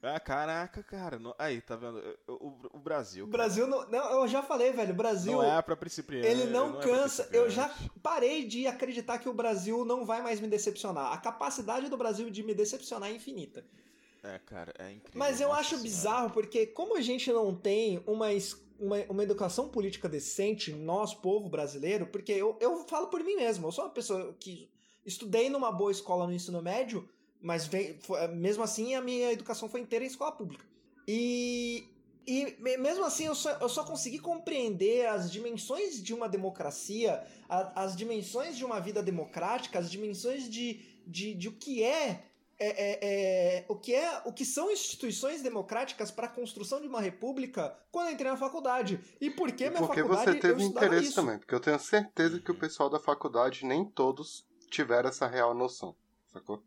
[0.02, 1.18] Ah, caraca, cara.
[1.18, 2.00] não- Aí, tá vendo?
[2.28, 3.24] O, o- Brasil.
[3.24, 3.88] O Brasil não.
[3.88, 4.92] Não, eu já falei, velho.
[4.92, 5.32] O Brasil.
[5.32, 6.26] Não é pra principiante.
[6.26, 7.28] Ele não, é pra cansa.
[7.32, 11.12] Eu já parei de acreditar que o Brasil não vai mais me decepcionar.
[11.12, 13.64] A capacidade do Brasil de me decepcionar é infinita.
[14.22, 15.18] É, cara, é incrível.
[15.18, 15.82] Mas eu nossa acho senhora.
[15.85, 18.26] bizarro porque, como a gente não tem uma,
[18.78, 23.68] uma, uma educação política decente, nós, povo brasileiro, porque eu, eu falo por mim mesmo,
[23.68, 24.68] eu sou uma pessoa que
[25.04, 27.09] estudei numa boa escola no ensino médio,
[27.40, 30.64] mas foi- mesmo assim a minha educação foi inteira em escola pública.
[31.09, 31.85] E,
[32.27, 37.25] e me- mesmo assim eu só, eu só consegui compreender as dimensões de uma democracia,
[37.49, 42.25] a- as dimensões de uma vida democrática, as dimensões de, de, de o que é
[42.59, 46.87] é, é, é, o que é o que são instituições democráticas para a construção de
[46.88, 50.40] uma república quando eu entrei na faculdade e por que minha porque faculdade você eu
[50.40, 51.14] teve interesse isso.
[51.16, 55.53] também, porque eu tenho certeza que o pessoal da faculdade nem todos tiveram essa real
[55.55, 55.94] noção.
[56.33, 56.62] sacou?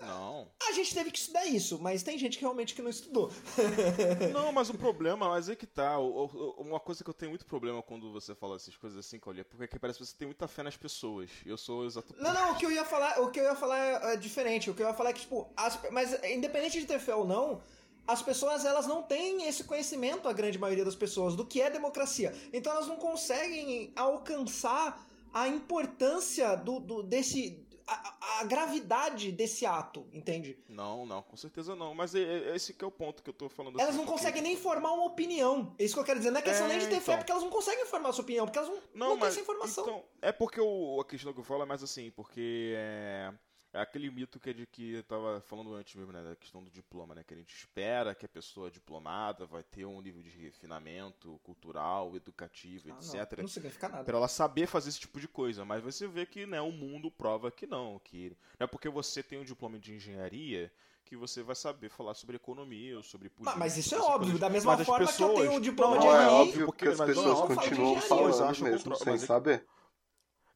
[0.00, 0.48] Não.
[0.68, 3.30] A gente teve que estudar isso, mas tem gente que realmente que não estudou.
[4.32, 5.98] Não, mas o problema, mas é que tá.
[5.98, 9.78] uma coisa que eu tenho muito problema quando você fala essas coisas assim, porque que
[9.78, 11.30] parece que você tem muita fé nas pessoas.
[11.44, 12.14] Eu sou exato.
[12.18, 14.70] Não, não, o que eu ia falar, o que eu ia falar é, é diferente.
[14.70, 17.26] O que eu ia falar é que, tipo, as- mas independente de ter fé ou
[17.26, 17.60] não,
[18.06, 21.70] as pessoas elas não têm esse conhecimento, a grande maioria das pessoas, do que é
[21.70, 22.34] democracia.
[22.52, 27.66] Então elas não conseguem alcançar a importância do, do- desse.
[27.90, 30.58] A, a gravidade desse ato, entende?
[30.68, 31.94] Não, não, com certeza não.
[31.94, 32.20] Mas é,
[32.50, 33.76] é esse que é o ponto que eu tô falando.
[33.80, 35.74] Elas assim, não porque- conseguem nem formar uma opinião.
[35.78, 36.30] É isso que eu quero dizer.
[36.30, 37.16] Não é questão É, nem de ter fé, então.
[37.16, 39.84] porque elas não conseguem formar sua opinião, porque elas não, não, têm essa informação.
[39.84, 43.32] Então, é porque o, a questão que eu falo é mais assim, porque é,
[43.72, 46.62] é aquele mito que é de que eu tava falando antes mesmo, né, da questão
[46.62, 50.22] do diploma, né, que a gente espera que a pessoa diplomada vai ter um nível
[50.22, 53.32] de refinamento cultural, educativo, Ah, etc.
[53.36, 54.04] não, não significa nada.
[54.04, 57.10] Pra ela saber fazer esse tipo de coisa, mas você vê que né, o mundo
[57.10, 60.72] prova que não, que não é porque você tem um diploma de engenharia
[61.04, 63.58] que você vai saber falar sobre economia ou sobre política.
[63.58, 64.40] Mas, mas isso é óbvio, coisas.
[64.40, 66.26] da mesma Mas as forma que eu pessoas- tenho um diploma Não, de Não, é
[66.28, 68.00] óbvio porque- que as pessoas continuam engenharia.
[68.02, 69.66] falando acham mesmo, sem é saber.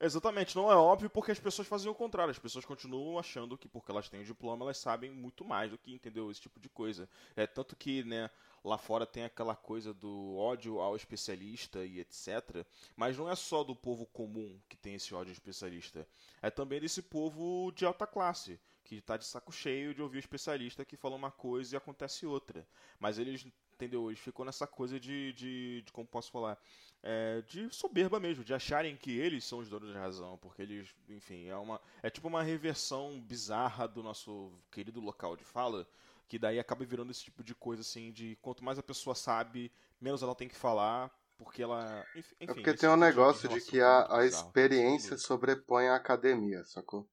[0.04, 2.32] Exatamente, não é óbvio porque as pessoas fazem o contrário.
[2.32, 5.78] As pessoas continuam achando que porque elas têm o diploma, elas sabem muito mais do
[5.78, 7.08] que entendeu esse tipo de coisa.
[7.36, 8.28] É tanto que, né,
[8.64, 12.66] lá fora tem aquela coisa do ódio ao especialista e etc.
[12.96, 16.04] Mas não é só do povo comum que tem esse ódio ao especialista.
[16.42, 20.18] É também desse povo de alta classe, que tá de saco cheio de ouvir o
[20.18, 22.66] especialista que fala uma coisa e acontece outra.
[22.98, 24.10] Mas eles, entendeu?
[24.10, 26.58] Eles ficam nessa coisa de, de, de como posso falar,
[27.02, 30.94] é, de soberba mesmo, de acharem que eles são os donos da razão, porque eles,
[31.08, 35.86] enfim, é uma é tipo uma reversão bizarra do nosso querido local de fala,
[36.28, 39.72] que daí acaba virando esse tipo de coisa assim, de quanto mais a pessoa sabe,
[40.00, 43.60] menos ela tem que falar, porque ela, enfim, É porque tem um tipo negócio de
[43.60, 44.24] relação que é a, muito a bizarro.
[44.24, 47.08] experiência sobrepõe a academia, sacou?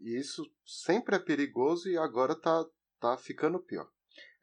[0.00, 2.64] E isso sempre é perigoso e agora tá,
[3.00, 3.90] tá ficando pior.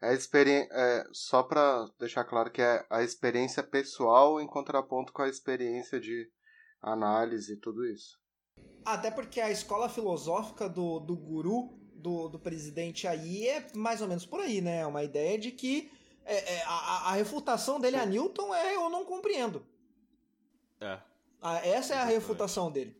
[0.02, 5.22] É experi- é, só pra deixar claro que é a experiência pessoal em contraponto com
[5.22, 6.28] a experiência de
[6.82, 8.20] análise e tudo isso.
[8.84, 14.08] Até porque a escola filosófica do, do guru, do, do presidente aí, é mais ou
[14.08, 14.80] menos por aí, né?
[14.80, 15.90] É uma ideia de que
[16.24, 19.64] é, é, a, a refutação dele a Newton é eu não compreendo.
[20.80, 20.98] É.
[21.40, 22.96] Ah, essa é a refutação dele.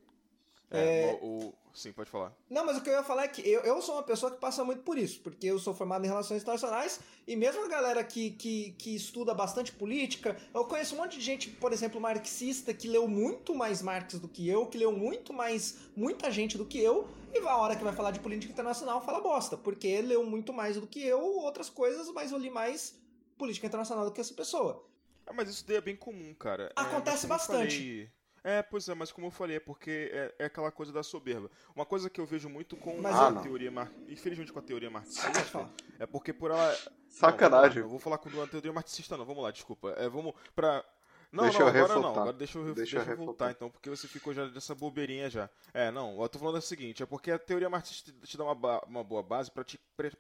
[0.71, 2.33] É, o, o- sim, pode falar.
[2.51, 4.39] Não, mas o que eu ia falar é que eu, eu sou uma pessoa que
[4.39, 8.03] passa muito por isso, porque eu sou formado em relações internacionais e mesmo a galera
[8.05, 12.73] que, que, que estuda bastante política, eu conheço um monte de gente, por exemplo, marxista,
[12.75, 16.65] que leu muito mais Marx do que eu, que leu muito mais muita gente do
[16.67, 20.25] que eu, e a hora que vai falar de política internacional fala bosta, porque leu
[20.25, 23.01] muito mais do que eu, outras coisas, mas eu li mais
[23.39, 24.85] política internacional do que essa pessoa.
[25.27, 26.65] Ah, mas isso daí é bem comum, cara.
[26.77, 27.77] É, Acontece eu bastante.
[27.77, 28.11] falei-
[28.45, 31.49] É, pois é, mas como eu falei, é porque é, é aquela coisa da soberba.
[31.77, 33.91] Uma coisa que eu vejo muito com Mas a teoria mar...
[34.09, 36.77] infelizmente com a teoria marxista, é porque por ela
[37.09, 37.77] Sacanagem.
[37.77, 39.91] Não, não vou falar com a teoria marxista não, vamos lá, desculpa.
[39.97, 40.85] É, vamos pra
[41.31, 42.03] Não, Deixa não, agora refutar.
[42.03, 42.11] não.
[42.11, 43.51] Agora deixa eu, Deixa deixa eu voltar, refutar.
[43.53, 45.49] então, porque você ficou já dessa bobeirinha já.
[45.73, 48.85] É, não, eu tô falando o seguinte, é porque a teoria marxista te dá uma,
[48.87, 50.11] uma boa base pra, te, pra,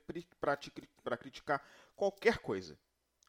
[0.40, 1.60] pra, te pra criticar
[1.96, 2.78] qualquer coisa.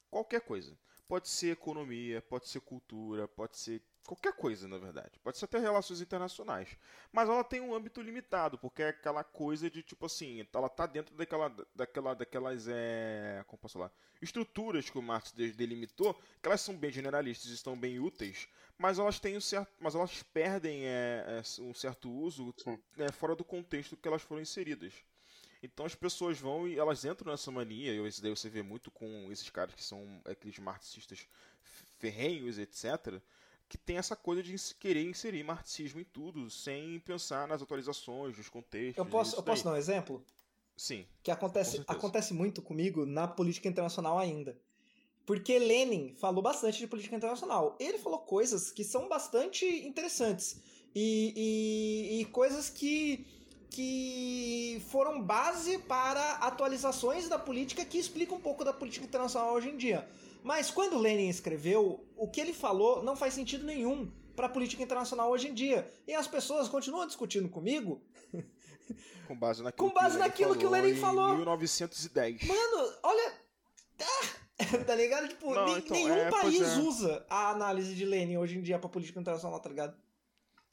[0.09, 0.77] Qualquer coisa.
[1.07, 5.19] Pode ser economia, pode ser cultura, pode ser qualquer coisa, na verdade.
[5.23, 6.69] Pode ser até relações internacionais.
[7.11, 10.85] Mas ela tem um âmbito limitado, porque é aquela coisa de, tipo assim, ela tá
[10.85, 16.47] dentro daquela, daquela, daquelas, é, como posso falar, estruturas que o Marx de- delimitou, que
[16.47, 20.23] elas são bem generalistas e estão bem úteis, mas elas têm um certo, mas elas
[20.23, 22.53] perdem é, é, um certo uso
[22.97, 24.93] é, fora do contexto que elas foram inseridas.
[25.61, 28.91] Então as pessoas vão e elas entram nessa mania, e isso daí você vê muito
[28.91, 31.25] com esses caras que são aqueles marxistas
[31.99, 33.21] ferrenhos, etc.,
[33.77, 38.49] que tem essa coisa de querer inserir marxismo em tudo, sem pensar nas atualizações, nos
[38.49, 38.97] contextos.
[38.97, 40.23] Eu posso, eu posso dar um exemplo?
[40.77, 41.05] Sim.
[41.21, 44.57] Que acontece, acontece muito comigo na política internacional ainda.
[45.25, 47.75] Porque Lenin falou bastante de política internacional.
[47.79, 50.61] Ele falou coisas que são bastante interessantes.
[50.95, 53.25] E, e- e coisas que,
[53.69, 59.69] que foram base para atualizações da política que explicam um pouco da política internacional hoje
[59.69, 60.07] em dia.
[60.43, 64.83] Mas quando Lenin escreveu, o que ele falou não faz sentido nenhum para a política
[64.83, 65.91] internacional hoje em dia.
[66.07, 68.01] E as pessoas continuam discutindo comigo
[69.27, 71.35] Com base naquilo, Com base que, o Lenin naquilo que o Lenin em falou.
[71.37, 72.43] 1910.
[72.43, 73.33] Mano, olha.
[74.01, 75.29] Ah, tá ligado?
[75.29, 76.79] Tipo, Não, nem- então, nenhum é, país é.
[76.79, 79.95] usa a análise de Lenin hoje em dia pra política internacional, tá ligado?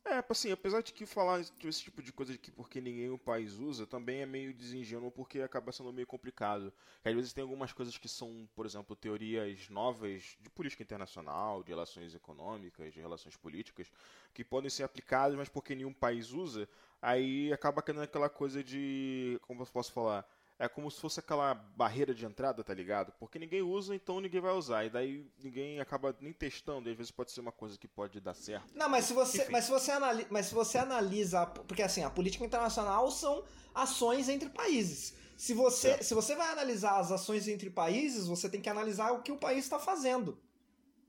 [0.04, 3.18] É, assim, apesar de que falar esse tipo de coisa de que porque ninguém o
[3.18, 6.72] país usa, também é meio desingênuo porque acaba sendo meio complicado.
[7.04, 11.68] Às vezes tem algumas coisas que são, por exemplo, teorias novas de política internacional, de
[11.70, 13.92] relações econômicas, de relações políticas,
[14.32, 16.68] que podem ser aplicadas, mas porque nenhum país usa,
[17.00, 19.38] aí acaba caindo aquela coisa de.
[19.42, 20.26] Como eu posso falar?
[20.62, 23.14] É como se fosse aquela barreira de entrada, tá ligado?
[23.18, 24.84] Porque ninguém usa, então ninguém vai usar.
[24.84, 26.86] E daí ninguém acaba nem testando.
[26.86, 28.70] E às vezes pode ser uma coisa que pode dar certo.
[28.74, 29.52] Não, mas se você, Enfim.
[29.52, 33.42] mas se você, analisa, mas se você analisa, porque assim, a política internacional são
[33.74, 35.14] ações entre países.
[35.34, 36.04] Se você, Certo.
[36.04, 39.38] se você vai analisar as ações entre países, você tem que analisar o que o
[39.38, 40.38] país está fazendo.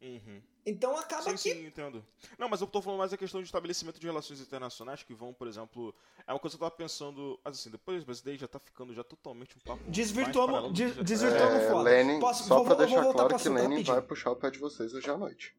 [0.01, 0.41] Uhum.
[0.65, 2.05] Então acaba Sim, que sim, entendo.
[2.37, 5.33] Não, mas eu tô falando mais da questão de estabelecimento de relações internacionais que vão,
[5.33, 5.93] por exemplo.
[6.27, 7.39] É uma coisa que eu tava pensando.
[7.43, 9.83] Mas assim, depois mas daí já tá ficando já totalmente um papo.
[9.89, 11.83] Desvirtuamos- des- já- desvirtuamos É, foda.
[11.89, 14.35] Lenin, Posso- só vou- pra vou- deixar vou voltar claro que Lenin vai puxar o
[14.35, 15.55] pé de vocês hoje à noite.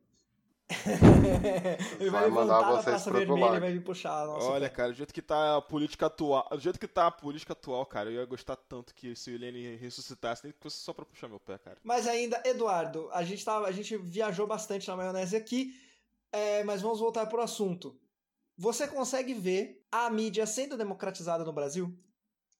[2.01, 3.61] ele vai Vai mandar vocês pro outro Vermelha e lado.
[3.61, 4.27] vai me puxar.
[4.27, 6.49] Nossa, Olha, cara, do jeito que tá a política atual.
[6.51, 9.39] Do jeito que tá a política atual, cara, eu ia gostar tanto que se o
[9.39, 11.79] Lenin ressuscitasse, nem que fosse só pra puxar meu pé, cara.
[11.83, 15.75] Mas ainda, Eduardo, a gente, tava, a gente viajou bastante na maionese aqui,
[16.33, 17.97] é, mas vamos voltar pro assunto.
[18.57, 21.95] Você consegue ver a mídia sendo democratizada no Brasil?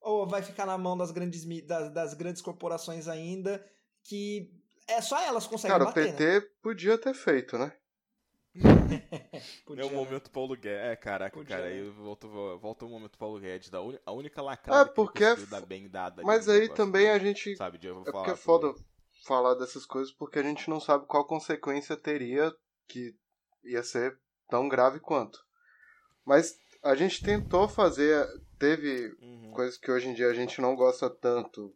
[0.01, 3.65] Ou vai ficar na mão das grandes, das, das grandes corporações ainda,
[4.03, 4.51] que
[4.87, 7.71] é só elas conseguem Cara, o bater, PT podia ter feito, né?
[9.65, 9.91] Podia, é o né?
[9.91, 10.79] momento Paulo Guedes.
[10.85, 11.71] É, caraca, Podia, cara, né?
[11.71, 15.35] aí volta, volta o momento Paulo Guedes, da uni- a única lacrada É, porque é
[15.35, 16.23] fo- bem dada.
[16.23, 17.11] Mas aí negócio, também né?
[17.11, 17.55] a gente.
[17.55, 18.25] Sabe, eu vou É falar.
[18.25, 18.73] porque é foda
[19.25, 22.53] falar dessas coisas porque a gente não sabe qual consequência teria
[22.87, 23.15] que
[23.63, 24.17] ia ser
[24.49, 25.39] tão grave quanto.
[26.25, 28.27] Mas a gente tentou fazer.
[28.59, 29.53] Teve Uhum.
[29.53, 31.75] coisas que hoje em dia a gente não gosta tanto.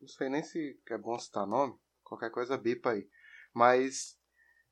[0.00, 1.74] Não sei nem se é bom citar nome.
[2.04, 3.08] Qualquer coisa bipa aí.
[3.54, 4.16] Mas,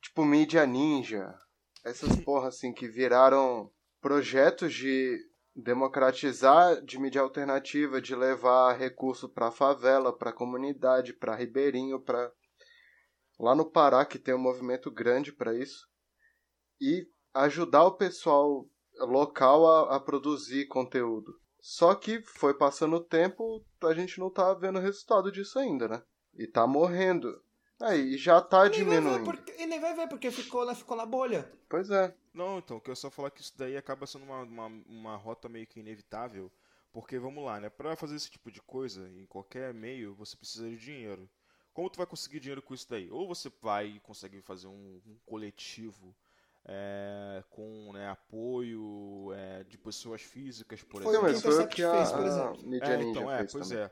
[0.00, 1.34] tipo, mídia ninja.
[1.84, 5.18] Essas porra assim que viraram projetos de
[5.54, 12.30] democratizar de mídia alternativa, de levar recurso pra favela, pra comunidade, pra ribeirinho, pra
[13.38, 15.88] lá no Pará que tem um movimento grande pra isso
[16.80, 18.68] e ajudar o pessoal
[19.00, 21.32] local a, a produzir conteúdo.
[21.61, 26.02] Só que foi passando o tempo, a gente não tá vendo resultado disso ainda, né?
[26.34, 27.42] E tá morrendo.
[27.80, 29.24] Aí já tá E nem vai diminuindo.
[29.24, 31.50] porque- E nem vai ver, porque ficou, na- ficou na bolha.
[31.68, 32.12] Pois é.
[32.34, 35.48] Não, então, eu quero só falar que isso daí acaba sendo uma, uma, uma rota
[35.48, 36.50] meio que inevitável,
[36.92, 37.68] porque vamos lá, né?
[37.70, 41.28] Pra fazer esse tipo de coisa, em qualquer meio, você precisa de dinheiro.
[41.72, 43.08] Como tu vai conseguir dinheiro com isso daí?
[43.10, 46.14] Ou você vai e consegue fazer um, um coletivo
[46.64, 51.32] é, com né, apoio é, de pessoas físicas, por Foi que exemplo.
[51.32, 52.68] mas foi o que a, fez, por a exemplo.
[52.68, 53.84] mídia É, ninja então, é, fez pois também.
[53.84, 53.90] é.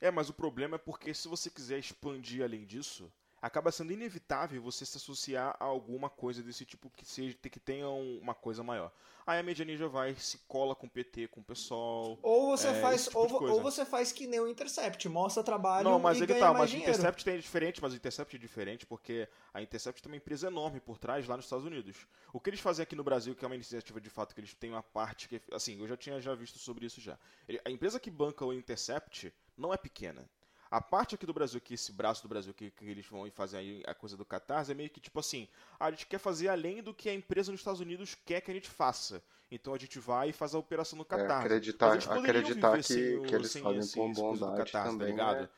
[0.00, 4.62] É, mas o problema é porque se você quiser expandir além disso, acaba sendo inevitável
[4.62, 8.62] você se associar a alguma coisa desse tipo que seja que tenha um- uma coisa
[8.62, 8.92] maior.
[9.26, 12.18] Aí a mídia ninja vai, se cola com o PT, com o PSOL.
[12.22, 15.84] Ou você É, faz, tipo ou, ou você faz que nem o Intercept, mostra trabalho
[15.84, 16.76] Não, mas e é que ganha tá, mas o.
[16.76, 20.46] Intercept tem- é diferente, mas o Intercept é diferente porque a Intercept tem uma empresa
[20.46, 22.06] enorme por trás lá nos Estados Unidos.
[22.32, 24.54] O que eles fazem aqui no Brasil, que é uma iniciativa de fato que eles
[24.54, 27.18] têm uma parte que, assim, eu já tinha já visto sobre isso já.
[27.46, 30.28] Ele- a empresa que banca o Intercept não é pequena.
[30.70, 33.30] A parte aqui do Brasil, que esse braço do Brasil que, que eles vão e
[33.30, 35.48] fazem aí a coisa do Catarse, é meio que tipo assim,
[35.80, 38.54] a gente quer fazer além do que a empresa nos Estados Unidos quer que a
[38.54, 39.22] gente faça.
[39.50, 41.46] Então a gente vai e faz a operação no É, Catarse.
[41.46, 43.80] acreditar Mas eles poderiam acreditar viver que, sem que eles sem fazem
[44.12, 45.08] do bondade Catarse, tá também.
[45.08, 45.40] ligado?
[45.42, 45.48] né?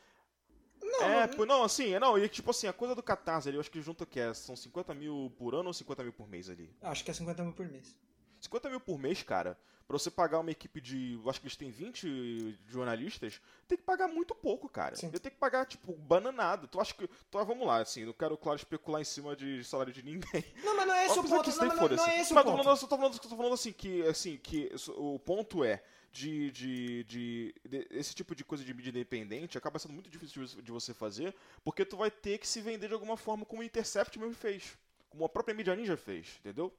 [1.00, 3.60] É, pô, não, assim, é, não, e tipo assim, a coisa do Catarse ali, eu
[3.60, 6.48] acho que junta que é, são 50 mil por ano ou 50 mil por mês
[6.48, 6.70] ali?
[6.82, 7.98] Acho que é 50 mil por mês.
[8.40, 11.57] 50 mil por mês, cara, pra você pagar uma equipe de, eu acho que eles
[11.57, 14.94] têm 20 jornalistas, tem que pagar muito pouco, cara.
[14.96, 15.11] Sim.
[15.12, 16.66] Eu tenho que pagar, tipo, bananada.
[16.68, 19.92] Tu acha que, tu, vamos lá, assim, não quero, claro, especular em cima de salário
[19.92, 20.44] de ninguém.
[20.64, 21.50] Não, mas não é esse o ponto.
[21.50, 22.11] Não, não, não, foda-se.
[22.11, 22.62] é esse o Mas tô ponto.
[22.64, 27.55] falando, tô falando, tô falando assim, que, assim, que o ponto é de, de, de,
[27.68, 30.92] de- esse tipo de coisa de mídia independente acaba sendo muito difícil de, de você
[30.94, 34.35] fazer, porque tu vai ter que se vender de alguma forma como o Intercept mesmo
[34.35, 34.76] fez.
[35.09, 36.72] Como a própria mídia ninja fez, entendeu?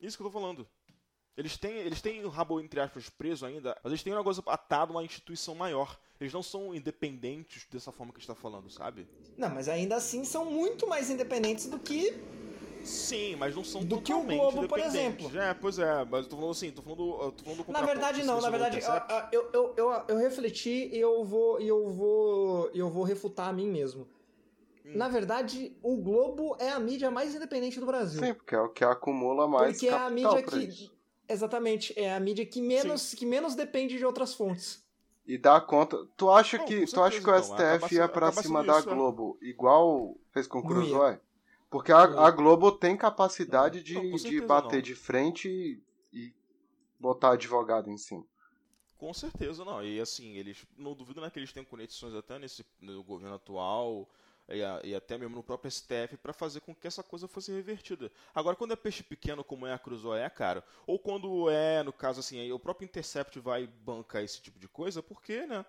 [0.00, 0.66] Isso que eu tô falando.
[1.36, 4.42] Eles têm, eles têm o rabo, entre aspas, preso ainda, mas eles têm um negócio
[4.46, 5.96] atado a uma instituição maior.
[6.20, 9.06] Eles não são independentes dessa forma que a gente tá falando, sabe?
[9.36, 12.12] Não, mas ainda assim são muito mais independentes do que.
[12.84, 15.30] Sim, mas não são Do que o Globo, por exemplo.
[15.38, 18.24] É, pois é, mas eu tô falando assim, tô falando, tô falando do Na verdade,
[18.24, 18.40] não.
[18.40, 19.28] Na verdade, Intercept.
[19.32, 23.52] eu, eu, eu, eu, eu refleti e eu vou, eu vou, eu vou refutar a
[23.52, 24.08] mim mesmo.
[24.88, 24.96] Hum.
[24.96, 28.20] Na verdade, o Globo é a mídia mais independente do Brasil.
[28.20, 30.58] Sim, porque é o que acumula mais porque é a capital mídia que.
[30.58, 30.98] isso.
[31.28, 34.82] Exatamente, é a mídia que menos, que menos depende de outras fontes.
[35.26, 36.06] E dá conta.
[36.16, 37.42] Tu acha Não, que tu acha que o então.
[37.42, 38.94] STF ia pra cima sendo da isso, é.
[38.94, 40.62] Globo igual fez com o.
[40.62, 41.20] Cruzoé?
[41.68, 44.82] Porque a, a Globo tem capacidade de, Não, de bater não.
[44.82, 45.82] de frente e,
[46.18, 46.34] e
[46.98, 48.24] botar advogado em cima.
[48.96, 49.84] Com certeza não.
[49.84, 50.64] E assim, eles.
[50.78, 54.08] Não duvido né, que eles têm conexões até nesse no governo atual
[54.48, 57.52] e, a- e até mesmo no próprio STF para fazer com que essa coisa fosse
[57.52, 58.10] revertida.
[58.34, 62.20] Agora, quando é peixe pequeno, como é a Cruzoé, cara, ou quando é, no caso
[62.20, 65.64] assim, aí o próprio Intercept vai bancar esse tipo de coisa, porque, né?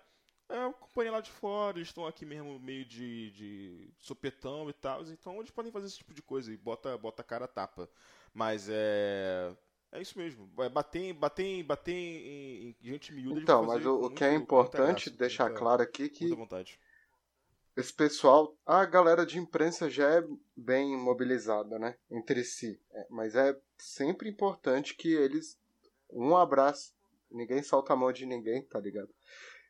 [0.48, 4.72] É a companhia lá de fora, eles estão aqui mesmo meio de, de sopetão e
[4.72, 7.48] tal, então eles podem fazer esse tipo de coisa e bota, bota a cara a
[7.48, 7.88] tapa.
[8.34, 9.54] Mas é.
[9.92, 10.46] É isso mesmo.
[10.72, 13.40] Bater, em- bater, bater em, em gente miúda.
[13.40, 16.24] Então, mas o, o que é importante deixar muita- claro aqui que.
[17.80, 20.24] Esse pessoal, a galera de imprensa já é
[20.56, 21.96] bem mobilizada, né?
[22.10, 22.80] Entre si.
[22.92, 25.58] É, mas é sempre importante que eles.
[26.10, 26.92] Um abraço.
[27.30, 29.08] Ninguém solta a mão de ninguém, tá ligado?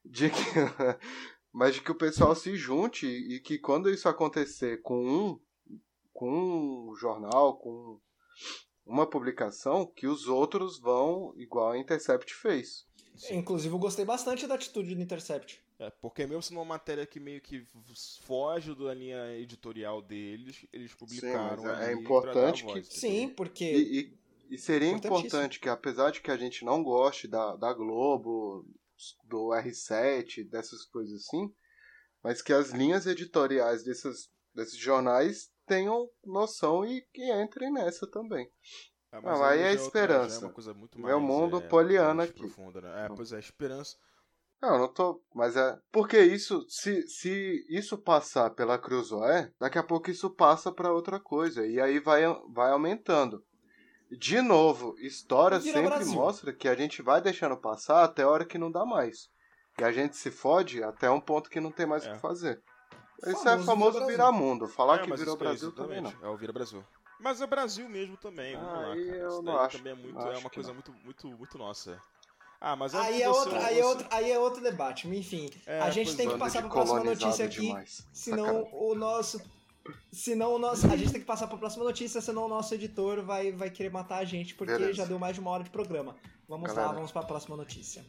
[0.04, 0.36] De que,
[1.52, 5.40] mas de que o pessoal se junte e que quando isso acontecer com um,
[6.12, 6.30] com
[6.90, 8.00] um jornal, com
[8.84, 12.86] uma publicação, que os outros vão igual a Intercept fez.
[13.30, 15.62] Inclusive, eu gostei bastante da atitude do Intercept.
[15.81, 17.66] É, porque mesmo sendo uma matéria que meio que
[18.22, 21.62] foge da linha editorial deles, eles publicaram.
[21.62, 23.64] mas é ali importante que- voz, Sim, porque.
[23.64, 24.20] E, e-
[24.51, 28.66] e seria importante que, apesar de que a gente não goste da, da Globo,
[29.24, 31.51] do R7, dessas coisas assim,
[32.22, 38.51] mas que as linhas editoriais desses, desses jornais tenham noção e que entrem nessa também.
[39.12, 40.37] Ah, Não, aí é outra- já esperança.
[40.37, 42.41] é uma coisa muito Meu mais, mundo é, poliana mais aqui.
[42.41, 43.07] Profunda, né?
[43.07, 43.97] É, pois é, esperança.
[44.62, 45.20] Não, não tô.
[45.34, 45.78] Mas é.
[45.90, 51.18] Porque isso, se, se isso passar pela Cruzoé, daqui a pouco isso passa pra outra
[51.18, 51.66] coisa.
[51.66, 53.42] E aí vai, vai aumentando.
[54.11, 56.12] De novo, história sempre Brasil.
[56.14, 59.30] mostra que a gente vai deixando passar até a hora que não dá mais.
[59.78, 62.14] E a gente se fode até um ponto que não tem mais o É.
[62.14, 62.61] que fazer.
[63.26, 64.66] Isso é famoso Vira virar mundo.
[64.66, 66.12] Falar É, que virou é Brasil também não.
[66.22, 66.84] É o Vira Brasil.
[67.20, 69.18] Mas é Brasil mesmo também, vamos lá, Aí cara.
[69.18, 70.74] eu Isso não daí acho- também é, muito, acho é uma que coisa não.
[70.74, 72.00] muito, muito, muito nossa.
[72.61, 75.08] Ah, mas Aí é, você- outro, aí, é outro, aí é outro debate.
[75.08, 77.61] Enfim, É, a gente pois tem que passar para a próxima notícia aqui.
[77.62, 78.02] demais.
[78.12, 78.70] Senão Sacanagem.
[78.74, 79.40] o nosso.
[80.12, 80.86] Senão o nosso.
[80.86, 83.70] A gente tem que passar para a próxima notícia, senão o nosso editor vai, vai
[83.70, 84.92] querer matar a gente, porque Beleza.
[84.92, 86.14] já deu mais de uma hora de programa.
[86.46, 86.94] Vamos lá, Galera.
[86.96, 88.04] vamos para a próxima notícia.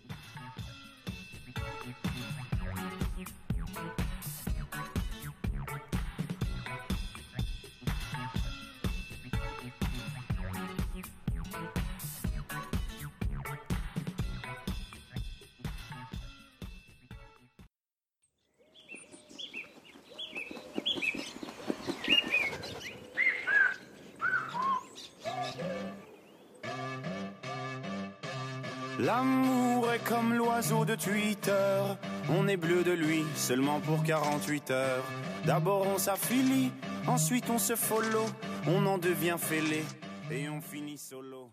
[30.81, 31.83] L'oiseau de Twitter,
[32.29, 35.03] on est bleu de lui seulement pour 48 heures.
[35.45, 36.71] D'abord on s'affilie,
[37.07, 38.25] ensuite on se follow,
[38.67, 39.83] on en devient fêlé
[40.31, 41.51] et on finit solo.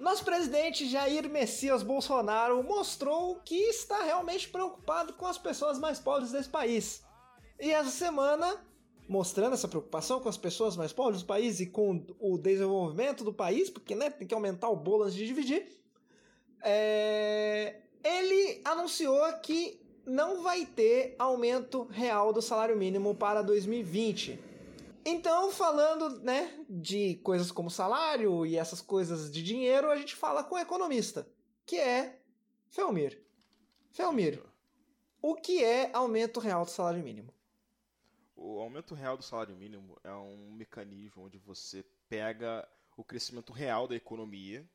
[0.00, 6.30] Nosso presidente Jair Messias Bolsonaro mostrou que está realmente preocupado com as pessoas mais pobres
[6.30, 7.02] desse país.
[7.60, 8.56] E essa semana,
[9.08, 13.32] mostrando essa preocupação com as pessoas mais pobres do país e com o desenvolvimento do
[13.32, 15.66] país, porque né, tem que aumentar o bolo antes de dividir,
[16.62, 24.38] é, ele anunciou que não vai ter aumento real do salário mínimo para 2020.
[25.04, 30.44] Então, falando, né, de coisas como salário e essas coisas de dinheiro, a gente fala
[30.44, 31.26] com o economista,
[31.64, 32.20] que é
[32.68, 33.22] Felmir.
[33.90, 34.42] Felmir,
[35.20, 37.32] o que é aumento real do salário mínimo?
[38.36, 43.88] O aumento real do salário mínimo é um mecanismo onde você pega o crescimento real
[43.88, 44.68] da economia,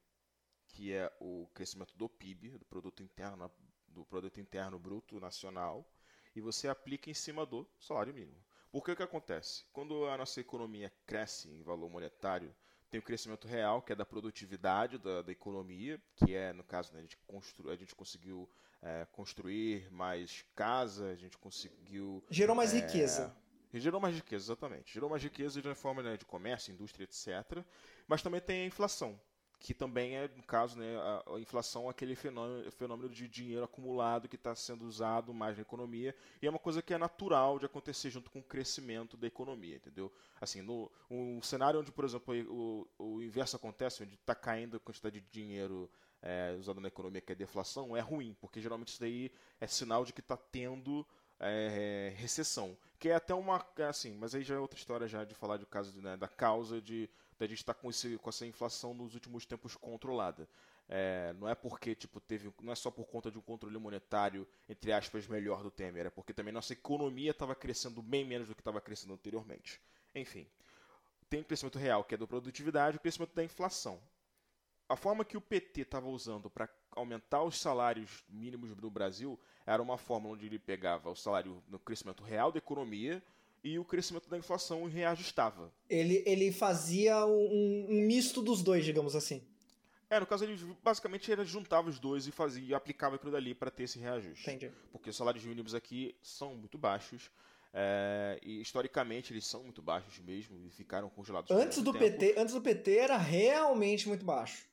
[0.74, 3.49] que é o crescimento do PIB, do produto interno,
[3.88, 5.88] do produto interno bruto nacional,
[6.36, 8.43] e você aplica em cima do salário mínimo.
[8.71, 9.65] Por que que acontece?
[9.71, 12.53] Quando a nossa economia cresce em valor monetário,
[12.89, 16.91] tem o crescimento real, que é da produtividade da, da economia, que é, no caso,
[16.93, 18.49] né, a, gente constru, a gente conseguiu
[18.82, 23.36] é, construir mais casa, a gente conseguiu Gerou mais É, riqueza.
[23.74, 24.93] Gerou mais riqueza, exatamente.
[24.93, 27.63] Gerou mais riqueza de forma né, de comércio, indústria, etc.
[28.07, 29.19] Mas também tem a inflação,
[29.64, 30.86] que também é, no caso, né,
[31.34, 35.61] a, inflação é aquele fenômeno, fenômeno de dinheiro acumulado que está sendo usado mais na
[35.61, 39.26] economia e é uma coisa que é natural de acontecer junto com o crescimento da
[39.26, 40.11] economia, entendeu?
[40.41, 44.80] Assim, no um cenário onde, por exemplo, o, o inverso acontece, onde está caindo a
[44.82, 45.89] quantidade de dinheiro
[46.22, 50.03] é, usado na economia, que é deflação, é ruim, porque geralmente isso daí é sinal
[50.03, 51.07] de que está tendo
[51.39, 52.78] é, recessão.
[52.99, 53.66] Que é até uma.
[53.88, 56.82] Assim, mas aí já é outra história já de falar do caso né, da causa
[56.82, 60.47] de da gente estar com, esse, com essa inflação nos últimos tempos controlada.
[60.88, 64.45] É, não é porque tipo teve não é só por conta de um controle monetário
[64.67, 68.53] entre aspas melhor do Temer é porque também nossa economia estava crescendo bem menos do
[68.53, 69.79] que estava crescendo anteriormente
[70.13, 70.45] enfim
[71.34, 73.99] tem o crescimento real, que é da produtividade, e o crescimento da inflação.
[74.88, 79.81] A forma que o PT estava usando para aumentar os salários mínimos no Brasil era
[79.81, 83.23] uma forma onde ele pegava o salário no crescimento real da economia
[83.64, 85.72] e o crescimento da inflação reajustava.
[85.89, 89.41] Ele, ele fazia um, um misto dos dois, digamos assim.
[90.09, 93.72] É, no caso ele basicamente ele juntava os dois e fazia aplicava aquilo dali para
[93.72, 94.47] ter esse reajuste.
[94.49, 94.72] Entendi.
[94.91, 97.32] Porque os salários mínimos aqui são muito baixos.
[97.74, 101.49] é, e historicamente eles são muito baixos mesmo e ficaram congelados.
[101.49, 102.05] Antes do tempo.
[102.05, 104.68] PT, antes do PT era realmente muito baixo.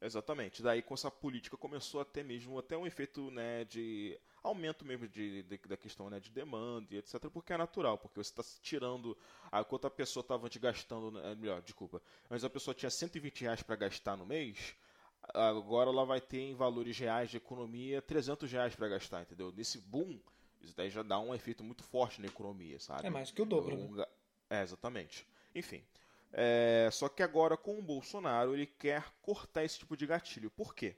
[0.00, 0.62] Exatamente.
[0.62, 5.42] Daí com essa política começou até mesmo até um efeito né, de aumento mesmo de,
[5.42, 7.28] de- da questão né, de demanda e etc.
[7.30, 9.16] Porque é natural, porque você está tirando.
[9.50, 11.10] A, enquanto a pessoa estava te gastando.
[11.10, 12.00] né, Melhor, desculpa.
[12.30, 14.74] Antes a pessoa tinha 120 reais para gastar no mês.
[15.34, 19.52] Agora ela vai ter em valores reais de economia 300 reais para gastar, entendeu?
[19.54, 20.18] Nesse boom,
[20.62, 23.08] isso daí já dá um efeito muito forte na economia, sabe?
[23.08, 24.06] É mais que o dobro, Um né?
[24.48, 25.26] É, exatamente.
[25.54, 25.82] Enfim.
[26.32, 30.50] É, só que agora com o Bolsonaro ele quer cortar esse tipo de gatilho.
[30.50, 30.96] Por quê?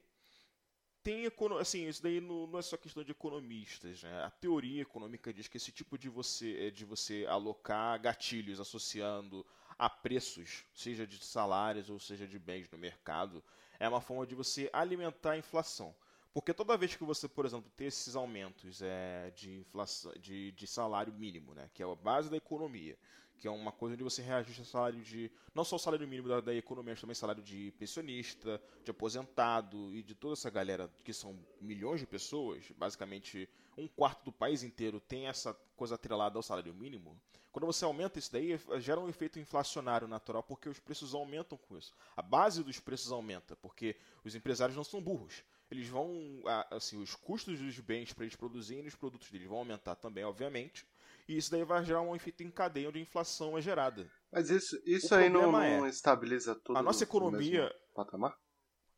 [1.03, 4.23] Tem assim, isso daí não, não é só questão de economistas, né?
[4.23, 9.47] A teoria econômica diz que esse tipo de você é de você alocar gatilhos associando
[9.79, 13.43] a preços, seja de salários ou seja de bens no mercado,
[13.79, 15.95] é uma forma de você alimentar a inflação.
[16.35, 20.67] Porque toda vez que você, por exemplo, tem esses aumentos é, de, inflação, de, de
[20.67, 22.97] salário mínimo, né, que é a base da economia,
[23.41, 25.33] que é uma coisa onde você reajusta salário de.
[25.55, 29.95] não só o salário mínimo da, da economia, mas também salário de pensionista, de aposentado
[29.95, 34.63] e de toda essa galera que são milhões de pessoas, basicamente um quarto do país
[34.63, 37.19] inteiro tem essa coisa atrelada ao salário mínimo.
[37.51, 41.77] Quando você aumenta isso daí, gera um efeito inflacionário natural, porque os preços aumentam com
[41.77, 41.93] isso.
[42.17, 45.43] A base dos preços aumenta, porque os empresários não são burros.
[45.69, 49.97] Eles vão, assim, os custos dos bens para eles produzirem os produtos deles vão aumentar
[49.97, 50.87] também, obviamente.
[51.31, 54.11] E isso daí vai gerar um efeito em cadeia onde a inflação é gerada.
[54.33, 57.63] Mas isso, isso O aí não, problema não é, estabiliza tudo A nossa no economia,
[57.63, 58.37] mesmo patamar?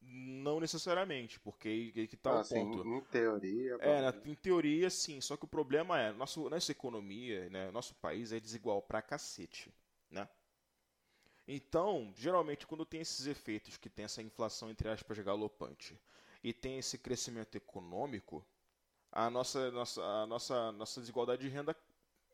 [0.01, 2.87] não necessariamente, porque que tá Ah, o ponto.
[2.87, 3.77] em teoria.
[3.81, 8.33] É, em teoria sim, só que o problema é, nosso, nossa economia, né, nosso país
[8.33, 9.73] é desigual pra cacete,
[10.11, 10.29] né?
[11.47, 16.01] Então, geralmente quando tem esses efeitos que tem essa inflação entre aspas galopante
[16.43, 18.45] e tem esse crescimento econômico,
[19.13, 21.77] a nossa, nossa, a nossa, nossa desigualdade de renda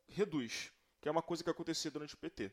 [0.09, 2.51] reduz, que é uma coisa que acontecia durante o PT.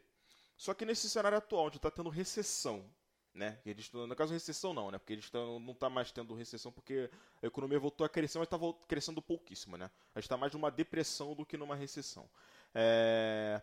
[0.58, 2.90] Só que nesse cenário atual, onde está tendo recessão,
[3.34, 3.60] né?
[3.66, 4.98] Eles, no caso, recessão não, né?
[4.98, 7.10] Porque eles tão, não está mais tendo recessão porque
[7.44, 9.92] a economia voltou a crescer, mas está crescendo pouquíssimo, né?
[10.14, 12.30] A gente está mais numa depressão do que numa recessão.
[12.74, 13.62] É...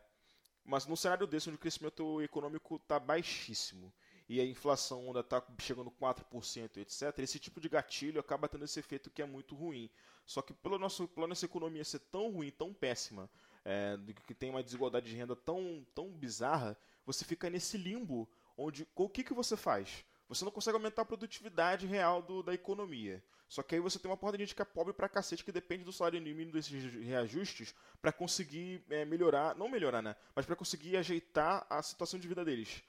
[0.64, 3.92] Mas num cenário desse, onde o crescimento econômico está baixíssimo
[4.28, 8.78] e a inflação ainda está chegando 4%, etc., esse tipo de gatilho acaba tendo esse
[8.78, 9.90] efeito que é muito ruim.
[10.24, 13.28] Só que pela nossa, pela nossa economia ser tão ruim, tão péssima,
[13.64, 18.86] é, que tem uma desigualdade de renda tão, tão bizarra, você fica nesse limbo onde
[18.94, 20.04] o que, que você faz?
[20.28, 23.22] Você não consegue aumentar a produtividade real do, da economia.
[23.48, 25.52] Só que aí você tem uma porta de gente que é pobre pra cacete que
[25.52, 30.16] depende do salário mínimo desses reajustes pra conseguir é, melhorar, não melhorar, né?
[30.34, 32.82] Mas pra conseguir ajeitar a situação de vida deles.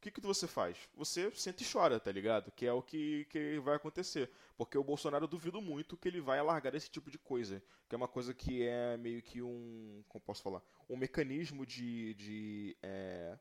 [0.00, 0.78] O que, que você faz?
[0.94, 2.50] Você senta e chora, tá ligado?
[2.52, 4.30] Que é o que, que vai acontecer.
[4.56, 7.62] Porque o Bolsonaro eu duvido muito que ele vai alargar esse tipo de coisa.
[7.86, 10.02] Que é uma coisa que é meio que um.
[10.08, 10.62] Como posso falar?
[10.88, 12.14] Um mecanismo de.
[12.14, 13.38] de é,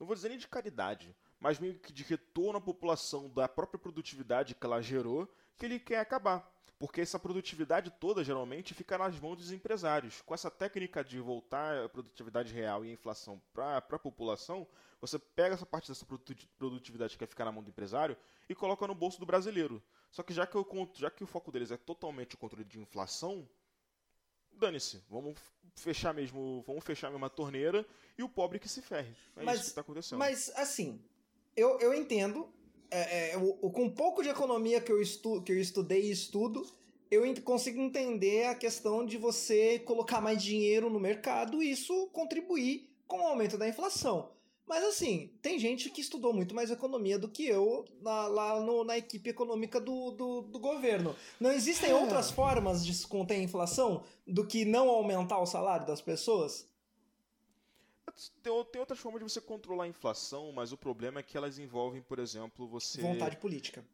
[0.00, 3.76] não vou dizer nem de caridade, mas meio que de retorno à população da própria
[3.78, 5.26] produtividade que ela gerou,
[5.58, 6.48] que ele quer acabar.
[6.78, 10.20] Porque essa produtividade toda, geralmente, fica nas mãos dos empresários.
[10.22, 14.66] Com essa técnica de voltar a produtividade real e a inflação para a população,
[15.00, 18.16] você pega essa parte dessa produti- produtividade que quer ficar na mão do empresário
[18.48, 19.82] e coloca no bolso do brasileiro.
[20.12, 22.64] Só que já que, eu, conto- já que o foco deles é totalmente o controle
[22.64, 23.48] de inflação,
[24.52, 25.02] dane-se.
[25.08, 25.38] Vamos
[25.76, 27.86] fechar mesmo, vamos fechar mesmo a torneira
[28.18, 29.16] e o pobre que se ferre.
[29.36, 30.18] É Mas- isso que tá acontecendo.
[30.18, 31.00] Mas, assim,
[31.56, 32.48] eu, eu entendo.
[32.94, 36.10] é, é, o- com um pouco de economia que eu, estu, que eu estudei e
[36.10, 36.62] estudo,
[37.10, 42.90] eu consigo entender a questão de você colocar mais dinheiro no mercado e isso contribuir
[43.06, 44.30] com o aumento da inflação.
[44.66, 48.84] Mas, assim, tem gente que estudou muito mais economia do que eu na- lá no-
[48.84, 51.16] na equipe econômica do, do, do governo.
[51.40, 51.94] Não existem É.
[51.94, 56.66] outras formas de se conter a inflação do que não aumentar o salário das pessoas?
[58.42, 62.02] Tem, outras formas de você controlar a inflação, mas o problema é que elas envolvem,
[62.02, 63.00] por exemplo, você.
[63.02, 63.84] Vontade política.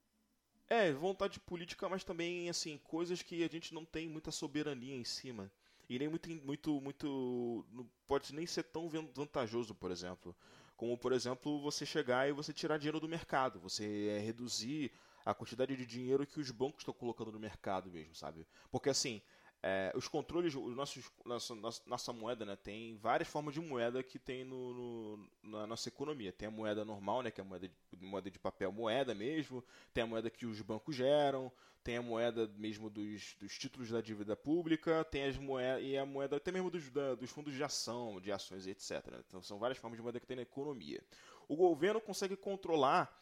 [0.69, 5.05] É, vontade política, mas também, assim, coisas que a gente não tem muita soberania em
[5.05, 5.51] cima.
[5.89, 7.67] E nem muito, muito, muito.
[7.73, 10.37] não pode nem ser tão van- vantajoso, por exemplo.
[10.77, 13.59] Como, por exemplo, você chegar e você tirar dinheiro do mercado.
[13.61, 14.93] Você é, reduzir
[15.25, 18.47] a quantidade de dinheiro que os bancos estão colocando no mercado mesmo, sabe?
[18.71, 19.23] Porque, assim,
[19.63, 21.55] é, os controles, os nossos, nossa,
[21.87, 26.33] nossa, moeda, né, tem várias formas de moeda que tem no, no- na nossa economia.
[26.33, 29.65] Tem a moeda normal, né, que é a moeda de, moeda de papel moeda mesmo,
[29.93, 31.51] tem a moeda que os bancos geram,
[31.83, 36.07] tem a moeda mesmo dos, dos títulos da dívida pública, tem as moedas e a
[36.07, 39.23] moeda até mesmo dos, da- dos fundos de ação, de ações etc.
[39.27, 41.03] Então são várias formas de moeda que tem na economia.
[41.49, 43.13] O governo consegue controlar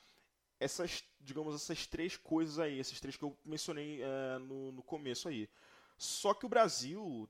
[0.58, 5.28] essas, digamos, essas três coisas aí, esses três que eu mencionei eh, no, no começo
[5.28, 5.48] aí.
[5.96, 7.28] Só que o Brasil,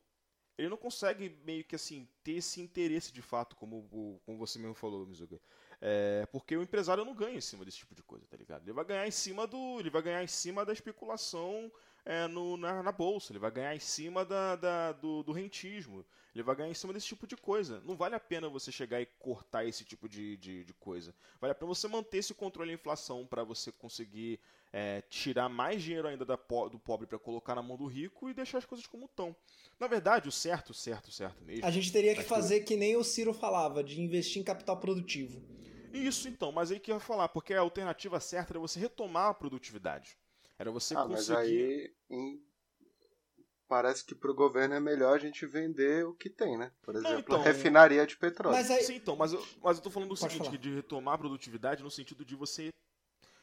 [0.58, 4.74] ele não consegue meio que assim ter esse interesse de fato, como, como você mesmo
[4.74, 5.40] falou, Mizuga.
[5.80, 8.62] É, porque o empresário não ganha em cima desse tipo de coisa, tá ligado?
[8.64, 11.70] Ele vai ganhar em cima do, ele vai ganhar em cima da especulação
[12.04, 16.04] é, no, na, na bolsa, ele vai ganhar em cima da, da- do, do rentismo,
[16.36, 17.80] ele vai ganhar em cima desse tipo de coisa.
[17.84, 21.14] Não vale a pena você chegar e cortar esse tipo de, de, de coisa.
[21.40, 24.38] Vale a pena você manter esse controle da inflação para você conseguir
[24.72, 28.28] é, tirar mais dinheiro ainda da po- do pobre para colocar na mão do rico
[28.28, 29.34] e deixar as coisas como estão.
[29.80, 31.64] Na verdade, o certo, certo, certo mesmo.
[31.64, 32.36] A gente teria que Aquilo.
[32.36, 35.40] fazer que nem o Ciro falava, de investir em capital produtivo.
[35.92, 39.30] Isso então, mas aí que eu ia falar, porque a alternativa certa era você retomar
[39.30, 40.16] a produtividade.
[40.58, 41.62] Era você ah, mas conseguir.
[41.64, 42.40] aí em-
[43.68, 46.72] parece que pro governo é melhor a gente vender o que tem, né?
[46.82, 48.56] Por exemplo, então- a refinaria de petróleo.
[48.56, 51.14] Mas aí, Sim, então, mas eu, mas eu tô falando do Pode seguinte, de retomar
[51.14, 52.70] a produtividade no sentido de você.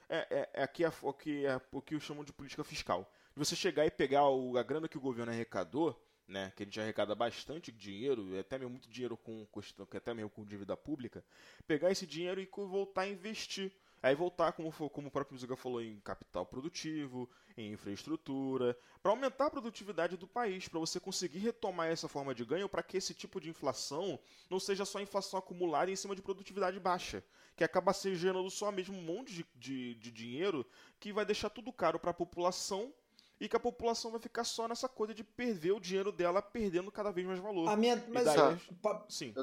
[0.09, 3.09] É, é, é aqui a- o, que, é, o que chamam de política fiscal.
[3.36, 6.51] De você chegar e pegar o- a grana que o governo arrecadou, né?
[6.55, 10.45] Que a gente arrecada bastante dinheiro, até mesmo muito dinheiro com questão, até mesmo com
[10.45, 11.24] dívida pública,
[11.67, 13.71] pegar esse dinheiro e voltar a investir.
[14.03, 19.45] Aí voltar, como, como o próprio Mizuga falou, em capital produtivo, em infraestrutura, para aumentar
[19.45, 23.13] a produtividade do país, para você conseguir retomar essa forma de ganho, para que esse
[23.13, 27.23] tipo de inflação não seja só inflação acumulada em cima de produtividade baixa,
[27.55, 30.65] que acaba se gerando só mesmo um monte de, de, de dinheiro
[30.99, 32.93] que vai deixar tudo caro para a população
[33.39, 36.91] e que a população vai ficar só nessa coisa de perder o dinheiro dela, perdendo
[36.91, 37.69] cada vez mais valor.
[37.69, 37.95] a minha.
[38.09, 38.59] Mas daí-
[39.07, 39.33] Sim.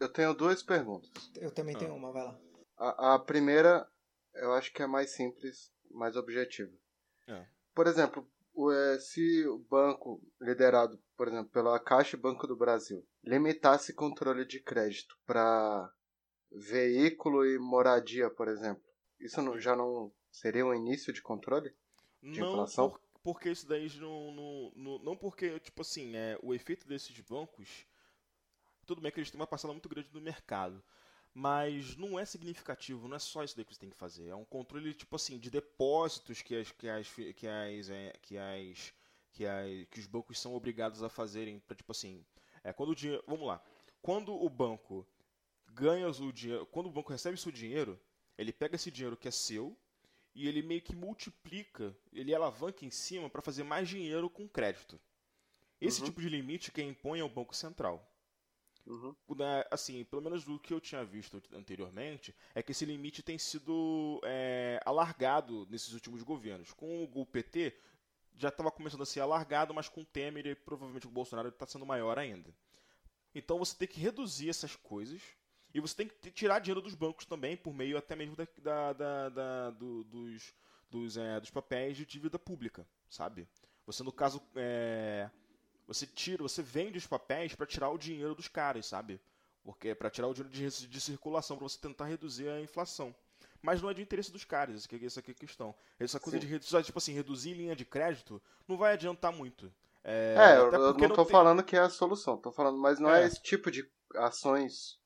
[0.00, 1.10] Eu tenho duas perguntas.
[1.36, 1.96] eu também tenho Ah.
[1.96, 2.38] uma, vai lá.
[2.80, 3.86] A, a primeira,
[4.34, 6.72] eu acho que é mais simples, mais objetiva.
[7.28, 7.46] É.
[7.74, 12.56] Por exemplo, o, eh, se o banco liderado, por exemplo, pela Caixa e Banco do
[12.56, 15.92] Brasil, limitasse controle de crédito para
[16.50, 18.82] veículo e moradia, por exemplo,
[19.20, 21.74] isso não- já não seria um início de controle?
[22.22, 22.90] de Não inflação?
[22.90, 27.18] por- porque isso daí não, não, não, não porque, tipo assim, é, o efeito desses
[27.20, 27.86] bancos,
[28.86, 30.82] tudo bem que eles têm uma parcela muito grande do mercado,
[31.34, 34.34] mas não é significativo, não é só isso daí que você tem que fazer, é
[34.34, 38.92] um controle, tipo assim, de depósitos que as, que as, que as, é, que as,
[39.32, 42.24] que as, que os bancos são obrigados a fazerem, para tipo assim,
[42.64, 43.62] é, quando o dinheiro, vamos lá,
[44.02, 45.06] quando o banco
[45.72, 47.98] ganha o dinheiro, quando o banco recebe seu dinheiro,
[48.36, 49.76] ele pega esse dinheiro que é seu
[50.34, 54.98] e ele meio que multiplica, ele alavanca em cima para fazer mais dinheiro com crédito.
[55.80, 56.06] Esse Uhum.
[56.06, 58.09] tipo de limite quem impõe é o Banco Central.
[58.90, 59.14] Uhum.
[59.36, 63.38] Da- assim, pelo menos do que eu tinha visto anteriormente, é que esse limite tem
[63.38, 66.72] sido é, alargado nesses últimos governos.
[66.72, 67.74] Com o PT
[68.36, 71.48] já estava começando a ser alargado, mas com o Temer e provavelmente com o Bolsonaro
[71.48, 72.52] está sendo maior ainda.
[73.34, 75.22] Então você tem que reduzir essas coisas
[75.72, 78.92] e você tem que tirar dinheiro dos bancos também, por meio até mesmo da, da-
[78.92, 80.52] da- da- do- dos,
[80.90, 83.46] dos, é, dos papéis de dívida pública, sabe?
[83.86, 85.30] Você, no caso, é,
[85.92, 89.20] você tira, você vende os papéis para tirar o dinheiro dos caras, sabe?
[89.64, 93.14] Porque para tirar o dinheiro de, de circulação, para você tentar reduzir a inflação.
[93.60, 95.74] Mas não é de interesse dos caras, essa aqui, essa aqui é a questão.
[95.98, 96.46] Essa coisa Sim.
[96.46, 99.70] de reduzir, tipo assim, reduzir linha de crédito não vai adiantar muito.
[100.04, 103.10] É, É, eu, não tô tem- falando que é a solução, tô falando, mas não
[103.10, 103.22] é.
[103.22, 103.26] É.
[103.26, 104.98] esse tipo de ações.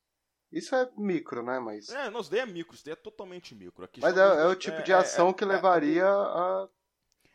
[0.52, 1.58] Isso é micro, né?
[1.58, 3.84] Mas, É, não, isso daí é micro, isso daí é totalmente micro.
[3.84, 6.68] A mas é, é o tipo de é- ação é- que é- levaria a.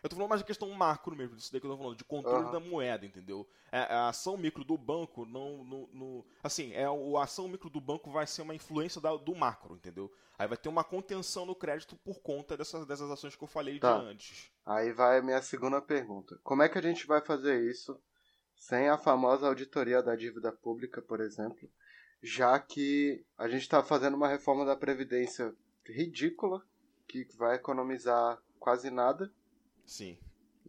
[0.01, 2.03] Eu tô falando mais de questão macro mesmo, disso daí que eu tô falando, de
[2.05, 2.51] controle Aham.
[2.51, 3.47] da moeda, entendeu?
[3.71, 5.63] É, a ação micro do banco não.
[5.63, 9.35] não, não- assim, é, a ação micro do banco vai ser uma influência da- do
[9.35, 10.11] macro, entendeu?
[10.37, 13.77] Aí vai ter uma contenção no crédito por conta dessas, dessas ações que eu falei
[13.77, 13.97] Tá.
[13.99, 14.49] de antes.
[14.65, 16.39] Aí vai a minha segunda pergunta.
[16.43, 17.99] Como é que a gente vai fazer isso
[18.55, 21.69] sem a famosa auditoria da dívida pública, por exemplo?
[22.23, 25.53] Já que a gente está fazendo uma reforma da Previdência
[25.85, 26.61] ridícula,
[27.07, 29.31] que vai economizar quase nada
[29.89, 30.17] Sim.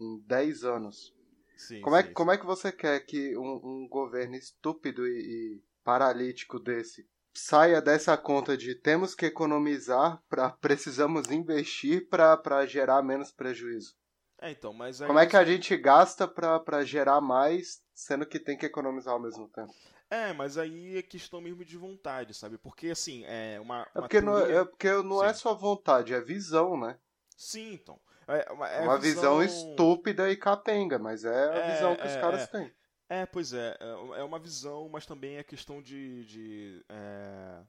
[0.00, 1.14] em 10 anos.
[1.56, 1.82] Sim.
[1.82, 5.10] Como é, sim, como é que você quer que um, um governo estúpido e,
[5.56, 13.02] e paralítico desse saia dessa conta de temos que economizar para precisamos investir para gerar
[13.02, 13.94] menos prejuízo?
[14.40, 15.06] É, então, mas aí.
[15.06, 19.20] Como é que a gente gasta para gerar mais, sendo que tem que economizar ao
[19.20, 19.72] mesmo tempo?
[20.08, 22.56] É, mas aí é questão mesmo de vontade, sabe?
[22.56, 23.86] Porque assim, é uma.
[23.94, 25.40] É uma porque, não, teoria- é porque não é Sim.
[25.40, 26.98] só vontade, é visão, né?
[27.36, 28.00] Sim, então.
[28.32, 29.42] É uma, é uma a visão...
[29.42, 32.46] estúpida e capenga, mas é a É, visão que os é, caras é.
[32.46, 32.72] têm.
[33.08, 33.76] É, pois é.
[33.80, 36.24] É é uma visão, mas também é questão de.
[36.26, 37.62] de, é,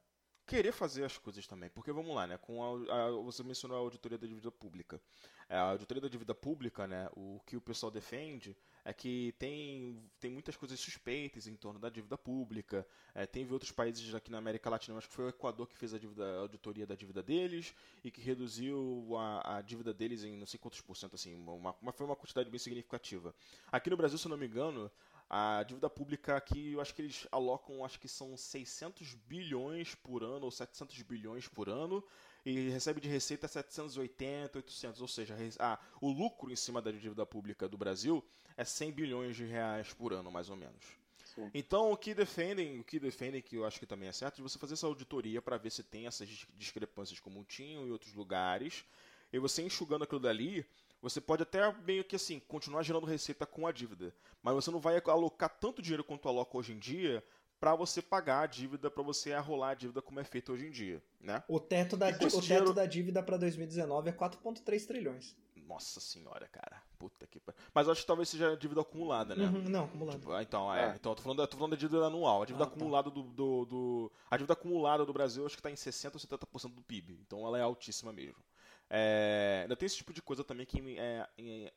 [0.45, 1.70] querer fazer as coisas também.
[1.70, 2.38] Porque vamos lá, né?
[2.38, 5.01] Com a, a- você mencionou a auditoria da dívida pública.
[5.49, 7.09] É, A auditoria da dívida pública, né?
[7.16, 11.90] O que o pessoal defende é que tem, tem muitas coisas suspeitas em torno da
[11.90, 12.86] dívida pública.
[13.14, 15.94] É, teve outros países aqui na América Latina, acho que foi o Equador que fez
[15.94, 17.74] a, dívida, a auditoria da dívida deles
[18.04, 21.76] e que reduziu a, a dívida deles em não sei quantos por cento, assim, uma,
[21.82, 23.34] uma- foi uma quantidade bem significativa.
[23.72, 24.92] Aqui no Brasil, se eu não me engano,
[25.30, 30.24] a dívida pública aqui, eu acho que eles alocam, acho que são 600 bilhões por
[30.24, 32.04] ano ou 700 bilhões por ano
[32.46, 36.92] e recebe de receita 780, 800, ou seja, res- ah, o lucro em cima da
[36.92, 38.24] dívida pública do Brasil
[38.58, 40.84] é 100 bilhões de reais por ano, mais ou menos.
[41.36, 41.50] Sim.
[41.54, 44.44] Então, o que defendem, o que defendem, que eu acho que também é certo, é
[44.44, 48.14] você fazer essa auditoria para ver se tem essas dis- discrepâncias como tinham em outros
[48.14, 48.84] lugares,
[49.32, 50.66] e você enxugando aquilo dali,
[51.02, 54.14] você pode até meio que assim, continuar gerando receita com a dívida,
[54.44, 57.24] mas você não vai alocar tanto dinheiro quanto aloca hoje em dia
[57.62, 60.72] para você pagar a dívida, para você arrolar a dívida como é feito hoje em
[60.72, 61.43] dia, né?
[61.47, 65.36] O teto da, o teto dinheiro- da dívida pra 2019 é 4,3 trilhões.
[65.55, 66.82] Nossa senhora, cara.
[66.97, 67.62] Puta que pariu.
[67.74, 69.45] Mas eu acho que talvez seja a dívida acumulada, né?
[69.45, 70.20] Uhum, não, acumulado.
[70.20, 70.86] Tipo, ah, então, é.
[70.91, 70.95] É.
[70.95, 72.41] Então, eu tô falando, da- tô falando da dívida anual.
[72.41, 72.74] A dívida Ah, tá.
[72.74, 76.20] acumulada do, do, do- A dívida acumulada do Brasil acho que tá em 60 ou
[76.20, 77.20] 70% do PIB.
[77.22, 78.43] Então ela é altíssima mesmo.
[78.89, 81.26] É, ainda tem esse tipo de coisa também que me- é,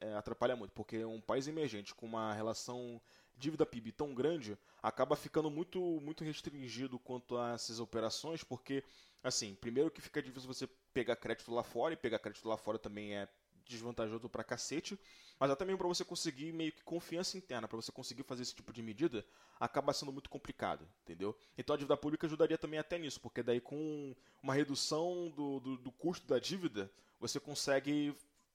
[0.00, 3.00] é, atrapalha muito, porque um país emergente com uma relação
[3.36, 8.84] dívida-PIB tão grande acaba ficando muito, muito restringido quanto a essas operações, porque,
[9.22, 12.78] assim, primeiro que fica difícil você pegar crédito lá fora, e pegar crédito lá fora
[12.78, 13.28] também é
[13.66, 14.98] desvantajoso pra cacete,
[15.38, 18.54] mas até mesmo para você conseguir meio que confiança interna, para você conseguir fazer esse
[18.54, 19.24] tipo de medida,
[19.58, 21.36] acaba sendo muito complicado, entendeu?
[21.56, 25.76] Então a dívida pública ajudaria também até nisso, porque daí com uma redução do, do,
[25.78, 28.14] do custo da dívida, você consegue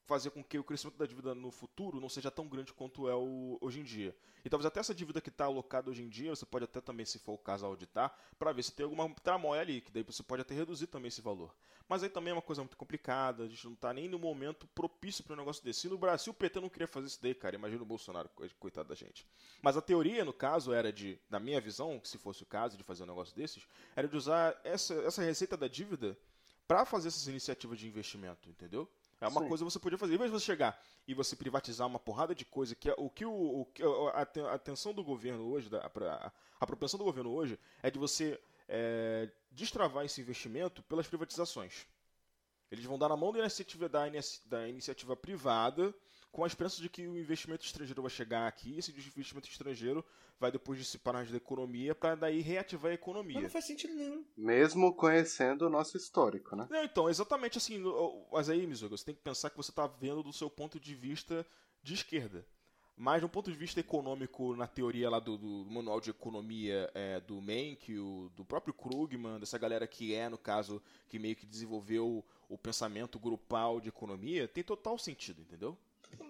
[0.10, 3.14] fazer com que o crescimento da dívida no futuro não seja tão grande quanto é
[3.14, 4.16] o, hoje em dia.
[4.43, 7.05] E talvez até essa dívida que está alocada hoje em dia, você pode até também,
[7.05, 10.24] se for o caso, auditar, para ver se tem alguma tramóia ali, que daí você
[10.24, 11.53] pode até reduzir também esse valor.
[11.88, 14.66] Mas aí também é uma coisa muito complicada, a gente não está nem no momento
[14.74, 15.86] propício para um negócio desse.
[15.86, 17.55] E no Brasil, o PT não queria fazer isso daí, cara.
[17.55, 19.28] Imagina o Bolsonaro, co- coitado da gente.
[19.62, 22.84] Mas a teoria, no caso, era de, na minha visão, se fosse o caso de
[22.84, 26.18] fazer um negócio desses, era de usar essa, essa receita da dívida
[26.68, 28.89] para fazer essas iniciativas de investimento, entendeu?
[29.22, 29.47] É uma Sim.
[29.47, 30.15] coisa que você podia fazer.
[30.15, 33.09] Em vez de você chegar e você privatizar uma porrada de coisa que é o
[33.09, 33.67] que o, o
[34.13, 37.99] a, a atenção do governo hoje, da, a, a propensão do governo hoje é de
[37.99, 41.86] você é, destravar esse investimento pelas privatizações.
[42.72, 44.05] Eles vão dar na mão da iniciativa, da,
[44.45, 45.93] da iniciativa privada
[46.32, 50.05] com a esperança de que o investimento estrangeiro vai chegar aqui, esse investimento estrangeiro
[50.39, 53.41] vai depois dissipar na da economia para daí reativar a Mas economia.
[53.41, 54.23] não faz sentido nenhum.
[54.38, 56.67] Mesmo conhecendo o nosso histórico, né?
[56.69, 57.82] Não, então, exatamente assim.
[58.32, 60.95] Mas aí, Mizuga, você tem que pensar que você está vendo do seu ponto de
[60.95, 61.45] vista
[61.84, 62.45] de esquerda.
[63.01, 67.19] Mas, do ponto de vista econômico, na teoria lá do, do manual de economia é,
[67.21, 71.45] do Menck, o- do próprio Krugman, dessa galera que é, no caso, que meio que
[71.45, 75.77] desenvolveu o pensamento grupal de economia, tem total sentido, entendeu?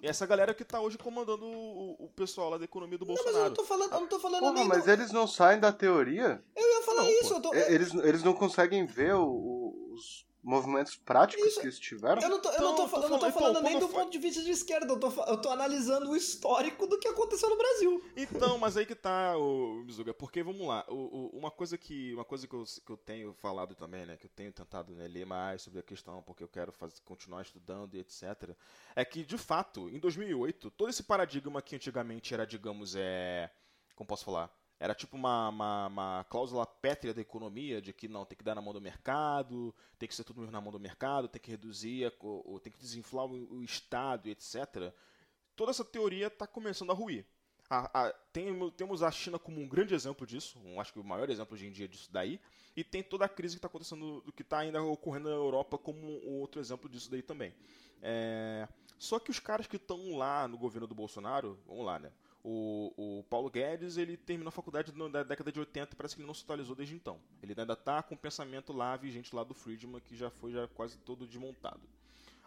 [0.02, 3.14] E essa galera que está hoje comandando o, o pessoal lá da economia do Não,
[3.14, 3.50] mas eu Bolsonaro.
[3.50, 4.92] não tô falando, eu não tô falando Porra, nem mas do...
[4.92, 6.42] eles não saem da teoria?
[6.56, 7.54] Eu ia falar Não, isso, tô...
[7.54, 11.60] Eles, eles não conseguem ver o- o- os movimentos práticos Isso.
[11.60, 12.22] que eles tiveram?
[12.22, 13.52] Eu não tô, eu não Então, tô, eu tô fa- eu não tô falando- falando
[13.60, 16.16] então, nem do foi- ponto de vista de esquerda, eu tô, eu tô analisando o
[16.16, 18.04] histórico do que aconteceu no Brasil.
[18.16, 22.14] Então, mas aí que tá, o Mizuga, porque vamos lá, o, o- uma coisa que
[22.14, 25.08] uma coisa que eu, que eu tenho falado também, né, que eu tenho tentado né,
[25.08, 28.56] ler mais sobre a questão, porque eu quero fazer, continuar estudando e etc,
[28.96, 33.52] é que de fato, em 2008, todo esse paradigma que antigamente era, digamos, é,
[33.96, 34.50] como posso falar,
[34.80, 38.56] era tipo uma, uma, uma cláusula pétrea da economia, de que não, tem que dar
[38.56, 42.06] na mão do mercado, tem que ser tudo na mão do mercado, tem que reduzir,
[42.06, 44.94] a co- o- tem que desinflar o, o Estado etc.
[45.56, 47.26] Toda essa teoria está começando a ruir.
[47.70, 51.04] A- a- tem- temos a China como um grande exemplo disso, um, acho que o
[51.04, 52.40] maior exemplo hoje em dia disso daí,
[52.76, 56.26] e tem toda a crise que está acontecendo, que está ainda ocorrendo na Europa como
[56.26, 57.54] outro exemplo disso daí também.
[58.02, 58.68] É,
[58.98, 62.12] só que os caras que estão lá no governo do Bolsonaro, vamos lá, né?
[62.44, 66.22] O, o Paulo Guedes, ele terminou a faculdade na década de 80 e parece que
[66.22, 67.20] ele não se atualizou desde então.
[67.44, 70.68] Ele ainda está com o pensamento lá vigente lá do Friedman, que já foi já
[70.70, 71.82] quase todo desmontado.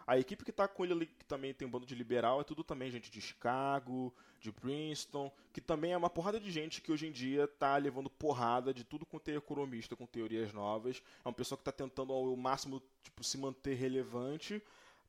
[0.05, 2.43] A equipe que tá com ele ali, que também tem um bando de liberal, é
[2.43, 6.91] tudo também gente de Chicago, de Princeton, que também é uma porrada de gente que
[6.91, 11.01] hoje em dia tá levando porrada de tudo quanto é economista com teorias novas.
[11.23, 14.61] É uma pessoa que tá tentando ao máximo tipo, se manter relevante,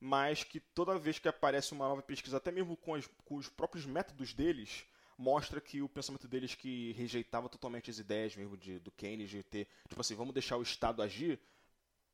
[0.05, 3.49] mas que toda vez que aparece uma nova pesquisa, até mesmo com, as- com os
[3.49, 4.85] próprios métodos deles,
[5.17, 9.41] mostra que o pensamento deles que rejeitava totalmente as ideias mesmo de, do Keynes de
[9.41, 11.39] ter, tipo assim, vamos deixar o Estado agir,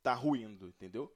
[0.01, 1.11] tá ruindo, entendeu?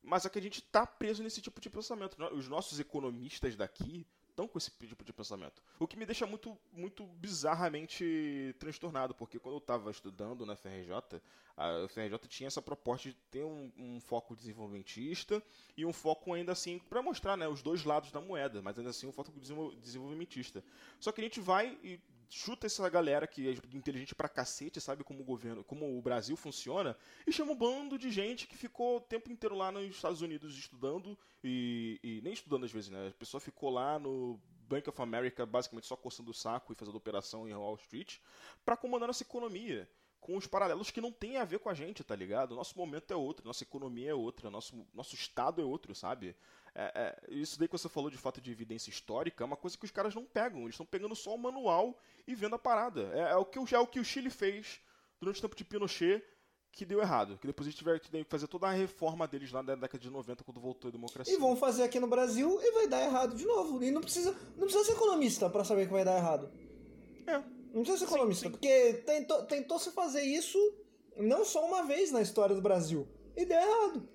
[0.00, 2.16] Mas é que a gente tá preso nesse tipo de pensamento.
[2.32, 4.06] Os nossos economistas daqui
[4.40, 5.62] estão com esse tipo de pensamento.
[5.78, 11.20] O que me deixa muito, muito bizarramente transtornado, porque quando eu estava estudando na FRJ,
[11.56, 15.42] a FRJ tinha essa proposta de ter um, um foco desenvolvimentista
[15.76, 18.90] e um foco ainda assim, para mostrar né, os dois lados da moeda, mas ainda
[18.90, 20.64] assim um foco desenvol- desenvolvimentista.
[20.98, 25.02] Só que a gente vai e chuta essa galera que é inteligente pra cacete, sabe
[25.02, 28.98] como o governo, como o Brasil funciona, e chama um bando de gente que ficou
[28.98, 33.08] o tempo inteiro lá nos Estados Unidos estudando, e, e nem estudando às vezes, né?
[33.08, 36.96] A pessoa ficou lá no Bank of America basicamente só coçando o saco e fazendo
[36.96, 38.18] operação em Wall Street,
[38.64, 39.90] pra comandar nossa economia.
[40.20, 42.54] Com os paralelos que não tem a ver com a gente, tá ligado?
[42.54, 46.36] Nosso momento é outro, nossa economia é outra, nosso, nosso estado é outro, sabe?
[46.74, 49.76] É, é, isso daí que você falou de fato de evidência histórica é uma coisa
[49.76, 50.60] que os caras não pegam.
[50.62, 53.10] Eles estão pegando só o manual e vendo a parada.
[53.12, 54.80] É, é o que, o- é o que o Chile fez
[55.20, 56.22] durante o tempo de Pinochet
[56.72, 57.36] que deu errado.
[57.38, 60.44] Que depois eles tiveram que fazer toda a reforma deles lá na década de 90
[60.44, 61.34] quando voltou a democracia.
[61.34, 63.82] E vão fazer aqui no Brasil e vai dar errado de novo.
[63.82, 66.52] E não precisa, não precisa ser economista pra saber que vai dar errado.
[67.26, 67.38] É.
[67.72, 68.50] Não precisa ser Sim, economista, sim.
[68.52, 70.58] porque tentou, tentou se fazer isso
[71.16, 73.08] não só uma vez na história do Brasil.
[73.36, 74.08] E deu errado.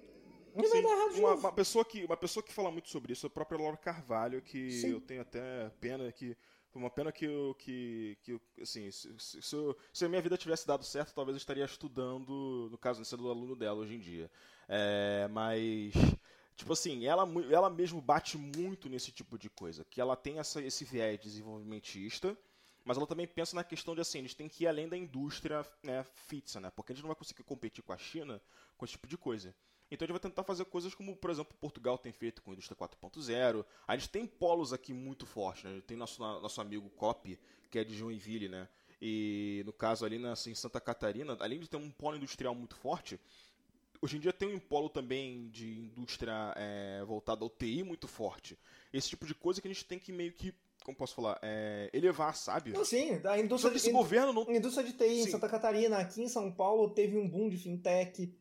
[0.57, 3.29] Errado de uma, uma pessoa que uma pessoa que fala muito sobre isso é a
[3.29, 4.89] própria Laura Carvalho que Sim.
[4.91, 6.35] eu tenho até pena que
[6.69, 10.21] foi uma pena que eu que, que assim se, se, se, eu- se a minha
[10.21, 13.99] vida tivesse dado certo talvez eu estaria estudando no caso sendo aluno dela hoje em
[13.99, 14.31] dia
[14.67, 15.93] É, mas
[16.55, 20.61] tipo assim ela ela mesmo bate muito nesse tipo de coisa que ela tem essa,
[20.61, 22.37] esse viés desenvolvimentista
[22.83, 24.95] mas ela também pensa na questão de assim, a gente tem que ir além da
[24.95, 26.69] indústria né, fixa, né?
[26.69, 28.39] Porque a gente não vai conseguir competir com a China
[28.77, 29.55] com esse tipo de coisa.
[29.91, 32.53] Então a gente vai tentar fazer coisas como, por exemplo, Portugal tem feito com a
[32.53, 33.63] indústria 4.0.
[33.87, 35.71] A gente tem polos aqui muito fortes, né?
[35.71, 37.37] A gente tem nosso, nosso amigo Cop,
[37.69, 38.67] que é de Joinville, né?
[39.01, 42.75] E no caso ali na, em Santa Catarina, além de ter um polo industrial muito
[42.75, 43.19] forte,
[44.01, 48.57] hoje em dia tem um polo também de indústria é, voltada ao TI muito forte.
[48.91, 51.89] Esse tipo de coisa que a gente tem que meio que, como posso falar, é,
[51.93, 52.71] elevar, sabe?
[52.71, 55.23] Não, sim, a Só indústria que de, esse governo não in- indústria de TI em
[55.25, 55.31] Sim.
[55.31, 58.33] Santa Catarina, aqui em São Paulo, teve um boom de fintech.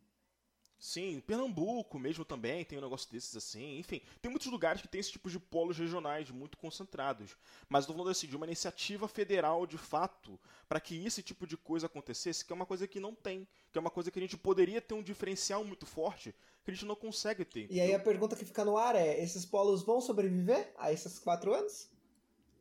[0.84, 3.78] Sim, Pernambuco mesmo também tem um negócio desses assim.
[3.78, 7.38] Enfim, tem muitos lugares que tem esse tipo de polos regionais muito concentrados.
[7.70, 11.56] Mas tô falando assim, de uma iniciativa federal de fato para que esse tipo de
[11.56, 13.48] coisa acontecesse, que é uma coisa que não tem.
[13.72, 16.74] Que é uma coisa que a gente poderia ter um diferencial muito forte que a
[16.74, 17.66] gente não consegue ter.
[17.70, 21.18] E aí a pergunta que fica no ar é: esses polos vão sobreviver a esses
[21.18, 21.88] quatro anos?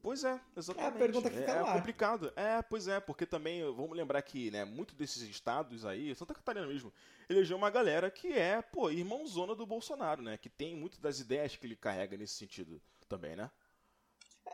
[0.03, 0.97] Pois é, exatamente.
[0.97, 1.77] pergunta que fica é, no ar.
[1.77, 2.33] complicado.
[2.35, 6.67] É, pois é, porque também vamos lembrar que, né, muito desses estados aí, Santa Catarina
[6.67, 6.91] mesmo,
[7.29, 10.37] elegeu uma galera que é, pô, irmãozona do Bolsonaro, né?
[10.37, 13.49] Que tem muito das ideias que ele carrega nesse sentido também, né?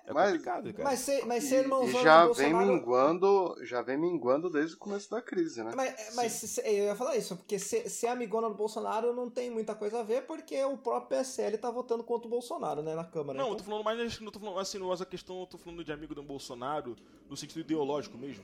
[0.06, 0.84] É Mas- complicado, cara.
[0.90, 2.74] Mas ser, mas E, ser e irmãozão já do vem Bolsonaro...
[2.80, 5.72] minguando, já vem minguando desde o começo da crise, né?
[5.76, 9.52] Mas, mas se- eu ia falar isso, porque ser, ser amigona do Bolsonaro não tem
[9.52, 13.04] muita coisa a ver, porque o próprio PSL tá votando contra o Bolsonaro, né, na
[13.04, 13.38] Câmara.
[13.38, 13.66] Não, eu tô então...
[13.68, 16.24] falando mais, não tô falando assim, não, essa questão, eu tô falando de amigo do
[16.24, 16.96] Bolsonaro
[17.30, 18.44] no sentido ideológico mesmo.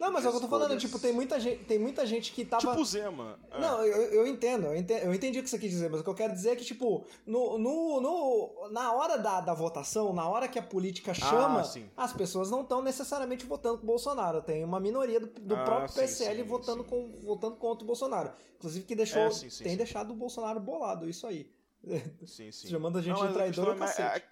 [0.00, 2.32] Não mas é o que eu tô falando, tipo, tem muita gente, tem muita gente
[2.32, 2.66] que tava...
[2.70, 3.38] Tipo Zema.
[3.50, 3.60] é.
[3.60, 6.04] Não, eu, eu entendo, eu entendi, eu entendi o que você quis dizer, mas o
[6.04, 10.12] que eu quero dizer é que, tipo, no, no, no- na hora da, da votação,
[10.12, 11.60] na hora que a política chama,
[11.96, 14.40] Ah, as pessoas não estão necessariamente votando com o Bolsonaro.
[14.42, 16.88] Tem uma minoria do, do Ah, próprio sim, PSL sim, votando, sim.
[16.88, 18.32] Com, votando contra o Bolsonaro.
[18.56, 19.30] Inclusive que deixou, É,
[19.62, 21.50] tem deixado o Bolsonaro bolado, isso aí.
[22.26, 22.68] Sim, sim.
[22.68, 24.26] Chamando a gente de mas traidor é mais- cacete.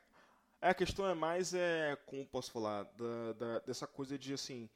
[0.61, 4.35] é- é, a questão é mais, é, como posso falar, da, da- dessa coisa de,
[4.35, 4.69] assim,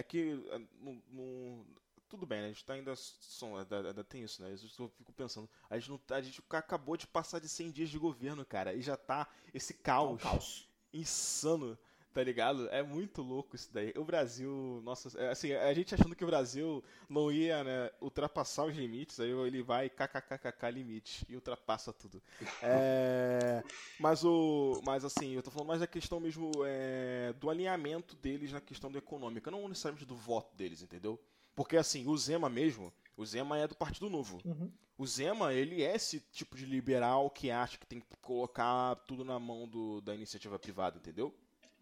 [0.00, 1.66] é que, é, no- no-
[2.08, 5.12] tudo bem, né, a gente tá ainda, som, ainda, ainda tem isso, né, eu fico
[5.12, 8.44] pensando, a gente, não, tá- a gente acabou de passar de 100 dias de governo,
[8.44, 10.68] cara, e já tá esse caos, caos.
[10.92, 11.78] insano,
[12.12, 12.68] tá ligado?
[12.70, 13.92] É muito louco isso daí.
[13.96, 18.64] O Brasil, nossa, é, assim, a gente achando que o Brasil não ia, né, ultrapassar
[18.64, 22.22] os limites, aí ele vai kkkk limite e ultrapassa tudo.
[22.62, 23.62] É,
[23.98, 28.52] mas o, mas assim, eu tô falando mais da questão mesmo é, do alinhamento deles
[28.52, 31.18] na questão do econômica, não necessariamente do voto deles, entendeu?
[31.54, 34.38] Porque assim, o Zema mesmo, o Zema é do Partido Novo.
[34.44, 34.70] Uhum.
[34.96, 39.24] O Zema, ele é esse tipo de liberal que acha que tem que colocar tudo
[39.24, 41.34] na mão do, da iniciativa privada, entendeu?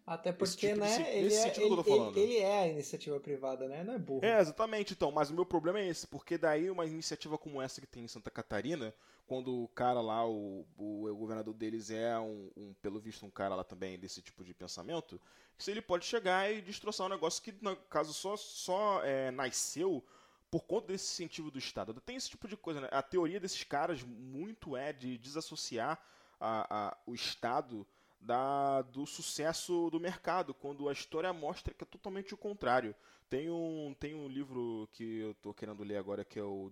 [0.09, 2.17] Até porque, tipo né, se- ele, nesse é, ele, tô falando.
[2.17, 3.83] ele- ele é a iniciativa privada, né?
[3.83, 4.25] Não é burro.
[4.25, 5.11] É, exatamente, então.
[5.11, 8.07] Mas o meu problema é esse, porque daí uma iniciativa como essa que tem em
[8.07, 8.91] Santa Catarina,
[9.27, 13.29] quando o cara lá, o, o, o governador deles é um, um, pelo visto, um
[13.29, 15.21] cara lá também desse tipo de pensamento,
[15.59, 20.03] se ele pode chegar e destroçar um negócio que, no caso, só, só é, nasceu
[20.49, 21.93] por conta desse incentivo do Estado.
[22.01, 22.87] Tem esse tipo de coisa, né?
[22.91, 26.03] A teoria desses caras muito é de desassociar
[26.39, 27.85] a, a, o Estado
[28.19, 32.93] da, do sucesso do mercado, quando a história mostra que é totalmente o contrário.
[33.29, 36.71] Tem um, tem um livro que eu tô querendo ler agora que é o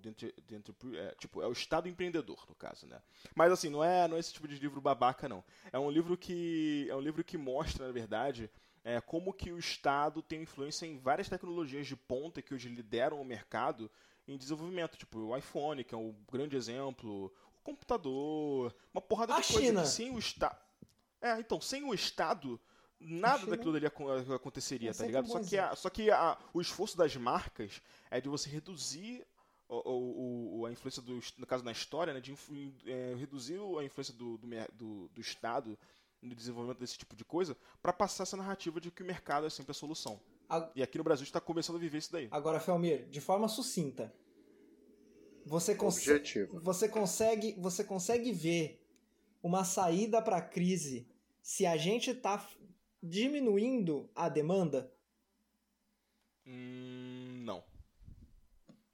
[0.96, 3.00] é, tipo, é o Estado Empreendedor, no caso, né?
[3.36, 5.44] Mas assim, não é, não é esse tipo de livro babaca, não.
[5.72, 8.50] É um livro que é um livro que mostra, na verdade,
[8.84, 13.22] é, como que o Estado tem influência em várias tecnologias de ponta que hoje lideram
[13.22, 13.90] o mercado
[14.28, 17.26] em desenvolvimento, tipo o iPhone, que é um grande exemplo,
[17.56, 19.82] o computador, uma porrada A de coisa China.
[19.84, 20.67] que sem o Estado.
[21.22, 22.60] É, então, sem o Estado,
[23.00, 25.26] nada daquilo ali acon- aconteceria, É tá ligado?
[25.26, 29.26] um Só que, a- só que a- o esforço das marcas é de você reduzir
[29.70, 32.34] o, o- o- a influência do, no caso na história, né, de
[32.86, 35.78] é, reduzir a influência do, do, do- do Estado
[36.22, 39.50] no desenvolvimento desse tipo de coisa, para passar essa narrativa de que o mercado é
[39.50, 40.20] sempre a solução.
[40.50, 42.28] A- E aqui no Brasil está começando a viver isso daí.
[42.32, 44.14] Agora, Felmir, de forma sucinta.
[45.46, 46.04] Você, cons-
[46.62, 48.82] você consegue você consegue ver
[49.42, 51.08] uma saída para a crise
[51.42, 52.58] se a gente tá f-
[53.02, 54.92] diminuindo a demanda?
[56.46, 57.64] Hum, não.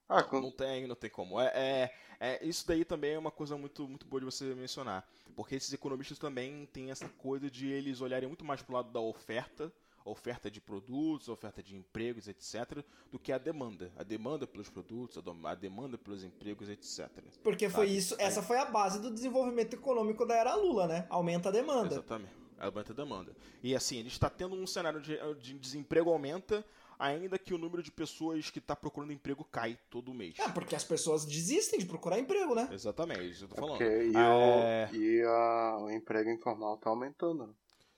[0.07, 1.39] Ah, com- Não tem, não tem como.
[1.39, 5.07] É, é- é- isso daí também é uma coisa muito, muito boa de você mencionar.
[5.35, 8.99] Porque esses economistas também têm essa coisa de eles olharem muito mais pro lado da
[8.99, 9.71] oferta,
[10.05, 13.91] oferta de produtos, oferta de empregos, etc., do que a demanda.
[13.97, 17.09] A demanda pelos produtos, a, demanda pelos empregos, etc.
[17.43, 17.97] Porque foi Sabe?
[17.97, 21.05] isso, essa foi a base do desenvolvimento econômico da era Lula, né?
[21.09, 21.95] Aumenta a demanda.
[21.95, 22.33] Exatamente.
[22.59, 23.35] Aumenta a demanda.
[23.61, 26.65] E assim, a gente está tendo um cenário de, de desemprego aumenta,
[26.97, 30.37] ainda que o número de pessoas que está procurando emprego cai todo mês.
[30.39, 32.69] É, porque as pessoas desistem de procurar emprego, né?
[32.71, 33.71] Exatamente, é eu tô falando.
[33.77, 37.47] porque e, É, o, e a- o emprego informal tá aumentando.
[37.47, 37.53] né?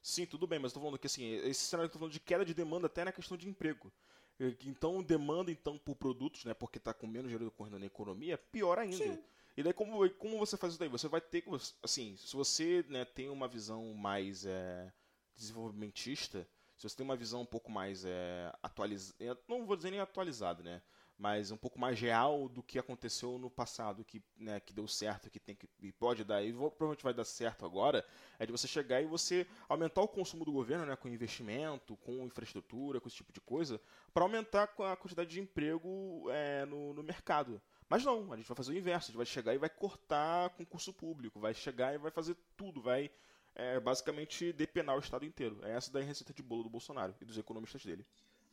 [0.06, 2.20] Sim, tudo bem, mas tô falando que assim, esse cenário que eu tô falando de
[2.20, 3.92] queda de demanda até na questão de emprego.
[4.40, 8.38] E- Então, demanda então por produtos, né, porque tá com menos dinheiro correndo na economia,
[8.38, 8.98] pior ainda.
[8.98, 9.20] Sim.
[9.58, 10.90] E daí como, como você faz isso daí?
[10.90, 11.50] Você vai ter que,
[11.82, 14.94] assim, se você né, tem uma visão mais é,
[15.36, 16.48] desenvolvimentista,
[16.78, 20.62] se você tem uma visão um pouco mais é, atualizada, não vou dizer nem atualizada,
[20.62, 20.82] né,
[21.18, 25.30] mas um pouco mais real do que aconteceu no passado, que, né, que deu certo,
[25.30, 28.06] que tem que e pode dar, e provavelmente vai dar certo agora,
[28.38, 32.26] é de você chegar e você aumentar o consumo do governo, né, com investimento, com
[32.26, 33.80] infraestrutura, com esse tipo de coisa,
[34.14, 37.62] para aumentar a quantidade de emprego é, no, no mercado.
[37.88, 40.50] Mas não, a gente vai fazer o inverso, a gente vai chegar e vai cortar
[40.52, 43.12] concurso público, vai chegar e vai fazer tudo, vai
[43.54, 45.60] é, basicamente depenar o Estado inteiro.
[45.64, 48.06] É essa daí a receita de bolo do Bolsonaro e dos economistas dele.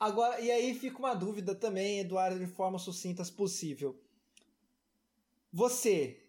[0.03, 3.97] Agora, e aí fica uma dúvida também, Eduardo, de forma sucinta possível.
[5.53, 6.21] Você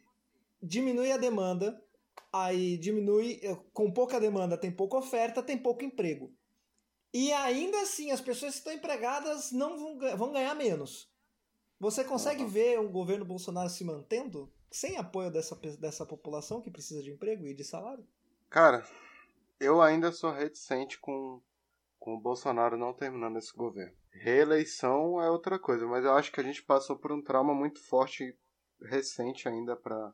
[0.61, 1.83] diminui a demanda,
[2.31, 6.31] aí diminui, eh, com pouca demanda tem pouca oferta, tem pouco emprego.
[7.11, 11.11] E ainda assim, as pessoas que estão empregadas não vão, vão ganhar menos.
[11.79, 12.51] Você consegue Aham.
[12.51, 17.47] ver o governo Bolsonaro se mantendo sem apoio dessa, dessa população que precisa de emprego
[17.47, 18.07] e de salário?
[18.51, 18.87] Cara,
[19.59, 21.41] eu ainda sou reticente com,
[22.03, 23.95] com o Bolsonaro não terminando esse governo.
[24.11, 27.79] Reeleição é outra coisa, mas eu acho que a gente passou por um trauma muito
[27.79, 28.37] forte
[28.81, 30.11] recente ainda pra,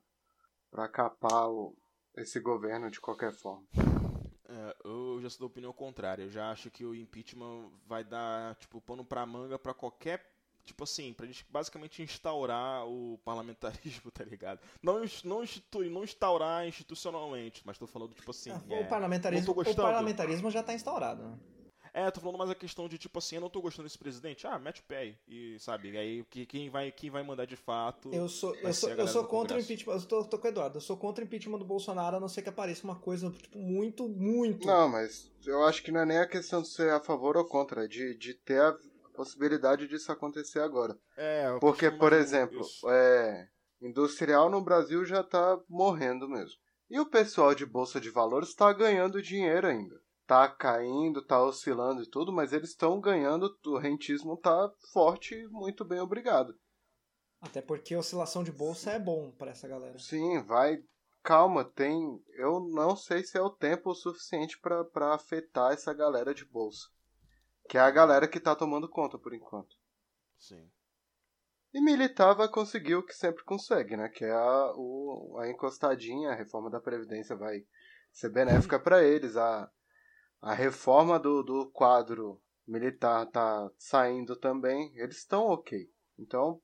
[0.69, 1.75] pra capar o,
[2.15, 3.65] esse governo de qualquer forma.
[4.47, 6.21] É, eu já sou da opinião contrária.
[6.21, 10.31] Eu já acho que o impeachment vai dar, tipo, pano pra manga pra qualquer.
[10.63, 14.59] Tipo assim, pra gente basicamente instaurar o parlamentarismo, tá ligado?
[14.83, 18.51] Não, não, institui, não instaurar institucionalmente, mas tô falando, tipo assim.
[18.51, 21.23] Ah, é, o, parlamentarismo, não tô o parlamentarismo já está instaurado.
[21.23, 21.39] Né?
[21.93, 24.45] É, tô falando mais a questão de, tipo assim, eu não tô gostando desse presidente.
[24.47, 25.17] Ah, mete o pé aí.
[25.27, 28.13] E, sabe, aí que- quem vai, quem vai mandar de fato.
[28.13, 29.93] Eu sou, eu sou, eu sou contra o impeachment.
[29.93, 30.77] Eu tô, tô com o Eduardo.
[30.77, 33.57] Eu sou contra o impeachment do Bolsonaro, a não ser que apareça uma coisa tipo,
[33.57, 34.67] muito, muito.
[34.67, 37.45] Não, mas eu acho que não é nem a questão de ser a favor ou
[37.45, 38.75] contra, é de, de ter a
[39.13, 40.97] possibilidade disso acontecer agora.
[41.17, 42.89] É, eu Porque, por exemplo, isso.
[42.89, 43.47] é,
[43.81, 46.57] industrial no Brasil já tá morrendo mesmo.
[46.89, 50.01] E o pessoal de bolsa de valores está ganhando dinheiro ainda.
[50.29, 55.47] Tá caindo, tá oscilando e tudo, mas eles estão ganhando, o rentismo tá forte e
[55.47, 56.53] muito bem obrigado.
[57.41, 59.97] Até porque oscilação de bolsa é bom pra essa galera.
[59.97, 60.77] Sim, vai.
[61.23, 62.23] Calma, tem.
[62.35, 66.87] Eu não sei se é o tempo suficiente pra pra afetar essa galera de bolsa.
[67.67, 69.75] Que é a galera que tá tomando conta por enquanto.
[70.37, 70.69] Sim.
[71.73, 74.07] E militar vai conseguir o que sempre consegue, né?
[74.09, 77.65] Que é a, o, a encostadinha, a reforma da Previdência vai
[78.11, 79.35] ser benéfica para eles.
[79.35, 79.67] A,
[80.41, 84.91] a reforma do, do quadro militar tá saindo também.
[84.95, 85.89] Eles estão ok.
[86.17, 86.61] Então,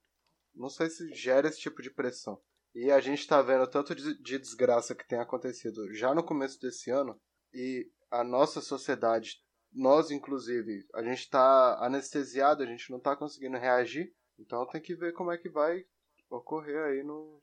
[0.53, 2.39] não sei se gera esse tipo de pressão.
[2.73, 6.59] E a gente tá vendo tanto de, de desgraça que tem acontecido já no começo
[6.59, 7.19] desse ano.
[7.53, 13.57] E a nossa sociedade, nós inclusive, a gente tá anestesiado, a gente não tá conseguindo
[13.57, 14.13] reagir.
[14.37, 15.85] Então tem que ver como é que vai
[16.29, 17.41] ocorrer aí no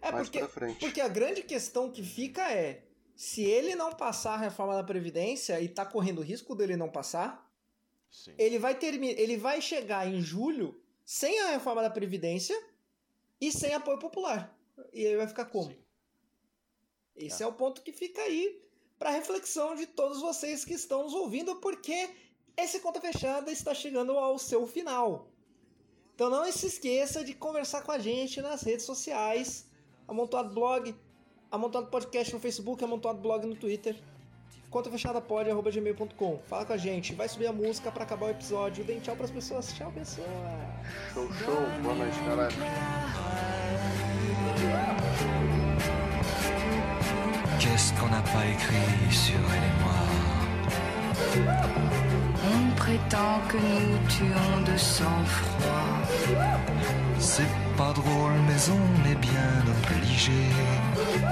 [0.00, 0.80] É mais porque, pra frente.
[0.80, 2.88] porque a grande questão que fica é:
[3.24, 6.88] se ele não passar a reforma da Previdência e tá correndo o risco dele não
[6.88, 7.48] passar,
[8.10, 8.34] Sim.
[8.36, 12.60] ele vai terminar, ele vai chegar em julho sem a reforma da Previdência
[13.40, 14.52] e sem apoio popular.
[14.92, 15.70] E ele vai ficar como?
[15.70, 15.78] Sim.
[17.14, 17.46] Esse É.
[17.46, 18.60] é o ponto que fica aí
[18.98, 22.10] para reflexão de todos vocês que estão nos ouvindo, porque
[22.56, 25.28] esse Conta Fechada está chegando ao seu final.
[26.12, 29.66] Então não se esqueça de conversar com a gente nas redes sociais,
[30.08, 30.92] Amontoado Blog,
[31.52, 33.94] Amontoado Podcast no Facebook, Amontoado Blog no Twitter,
[34.70, 36.38] contafechadapod.gmail.com.
[36.48, 38.82] Fala com a gente, vai subir a música para acabar o episódio.
[38.84, 39.70] Deem tchau pras pessoas.
[39.74, 40.26] Tchau, pessoas.
[41.12, 41.54] Show, show.
[41.82, 42.48] Boa noite, galera.
[47.60, 50.02] Qu'est-ce qu'on n'a pas écrit sur elle et moi
[52.50, 56.00] On prétend que nous tuons de sang-froid.
[57.18, 57.46] C'est
[57.76, 61.31] pas drôle, mais on est bien obligé.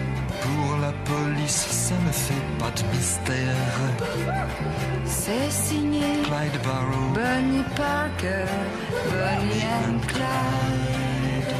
[0.41, 3.77] Pour la police, ça ne fait pas de mystère.
[5.05, 8.45] C'est signé Clyde Barrow, Bonnie Parker.
[9.11, 11.55] Bonnie and Clyde.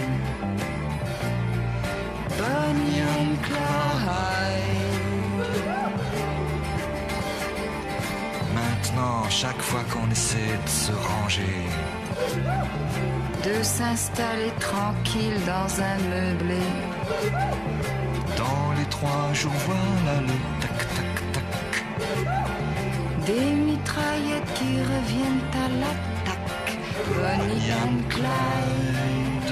[2.38, 4.02] Bonnie and Clyde.
[8.54, 11.62] maintenant, chaque fois qu'on essaie de se ranger,
[13.44, 16.66] de s'installer tranquille dans un meublé.
[18.38, 21.72] Dans les trois jours, voilà le tac tac tac.
[23.26, 26.72] Des mitraillettes qui reviennent à l'attaque.
[27.08, 29.52] Bonnie and Clyde.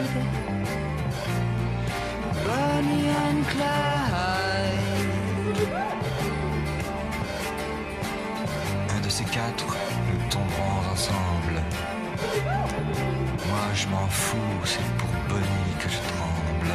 [2.46, 3.70] Bonnie and Clyde.
[8.96, 9.68] Un de ces quatre,
[10.08, 11.58] nous tomberons ensemble.
[13.48, 16.74] Moi je m'en fous, c'est pour Bonnie que je tremble.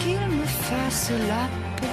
[0.00, 1.86] Qu'il me fasse la peau.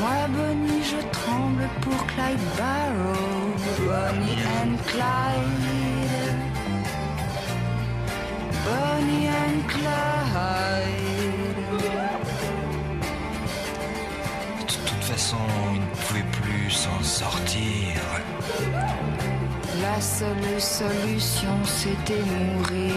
[0.00, 3.52] Moi, Bonnie, je tremble pour Clyde Barrow.
[3.80, 6.34] Bonnie and Clyde.
[8.64, 11.02] Bonnie and Clyde.
[14.60, 15.36] De toute façon,
[15.74, 18.00] il ne pouvait plus s'en sortir.
[19.82, 22.94] La seule solution, c'était mourir.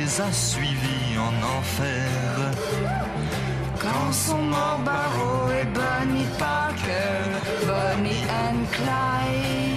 [0.00, 2.08] Les a suivis en enfer.
[3.80, 7.18] Quand sont morts Barrow et Bonnie Parker,
[7.66, 9.67] Bonnie and Clyde.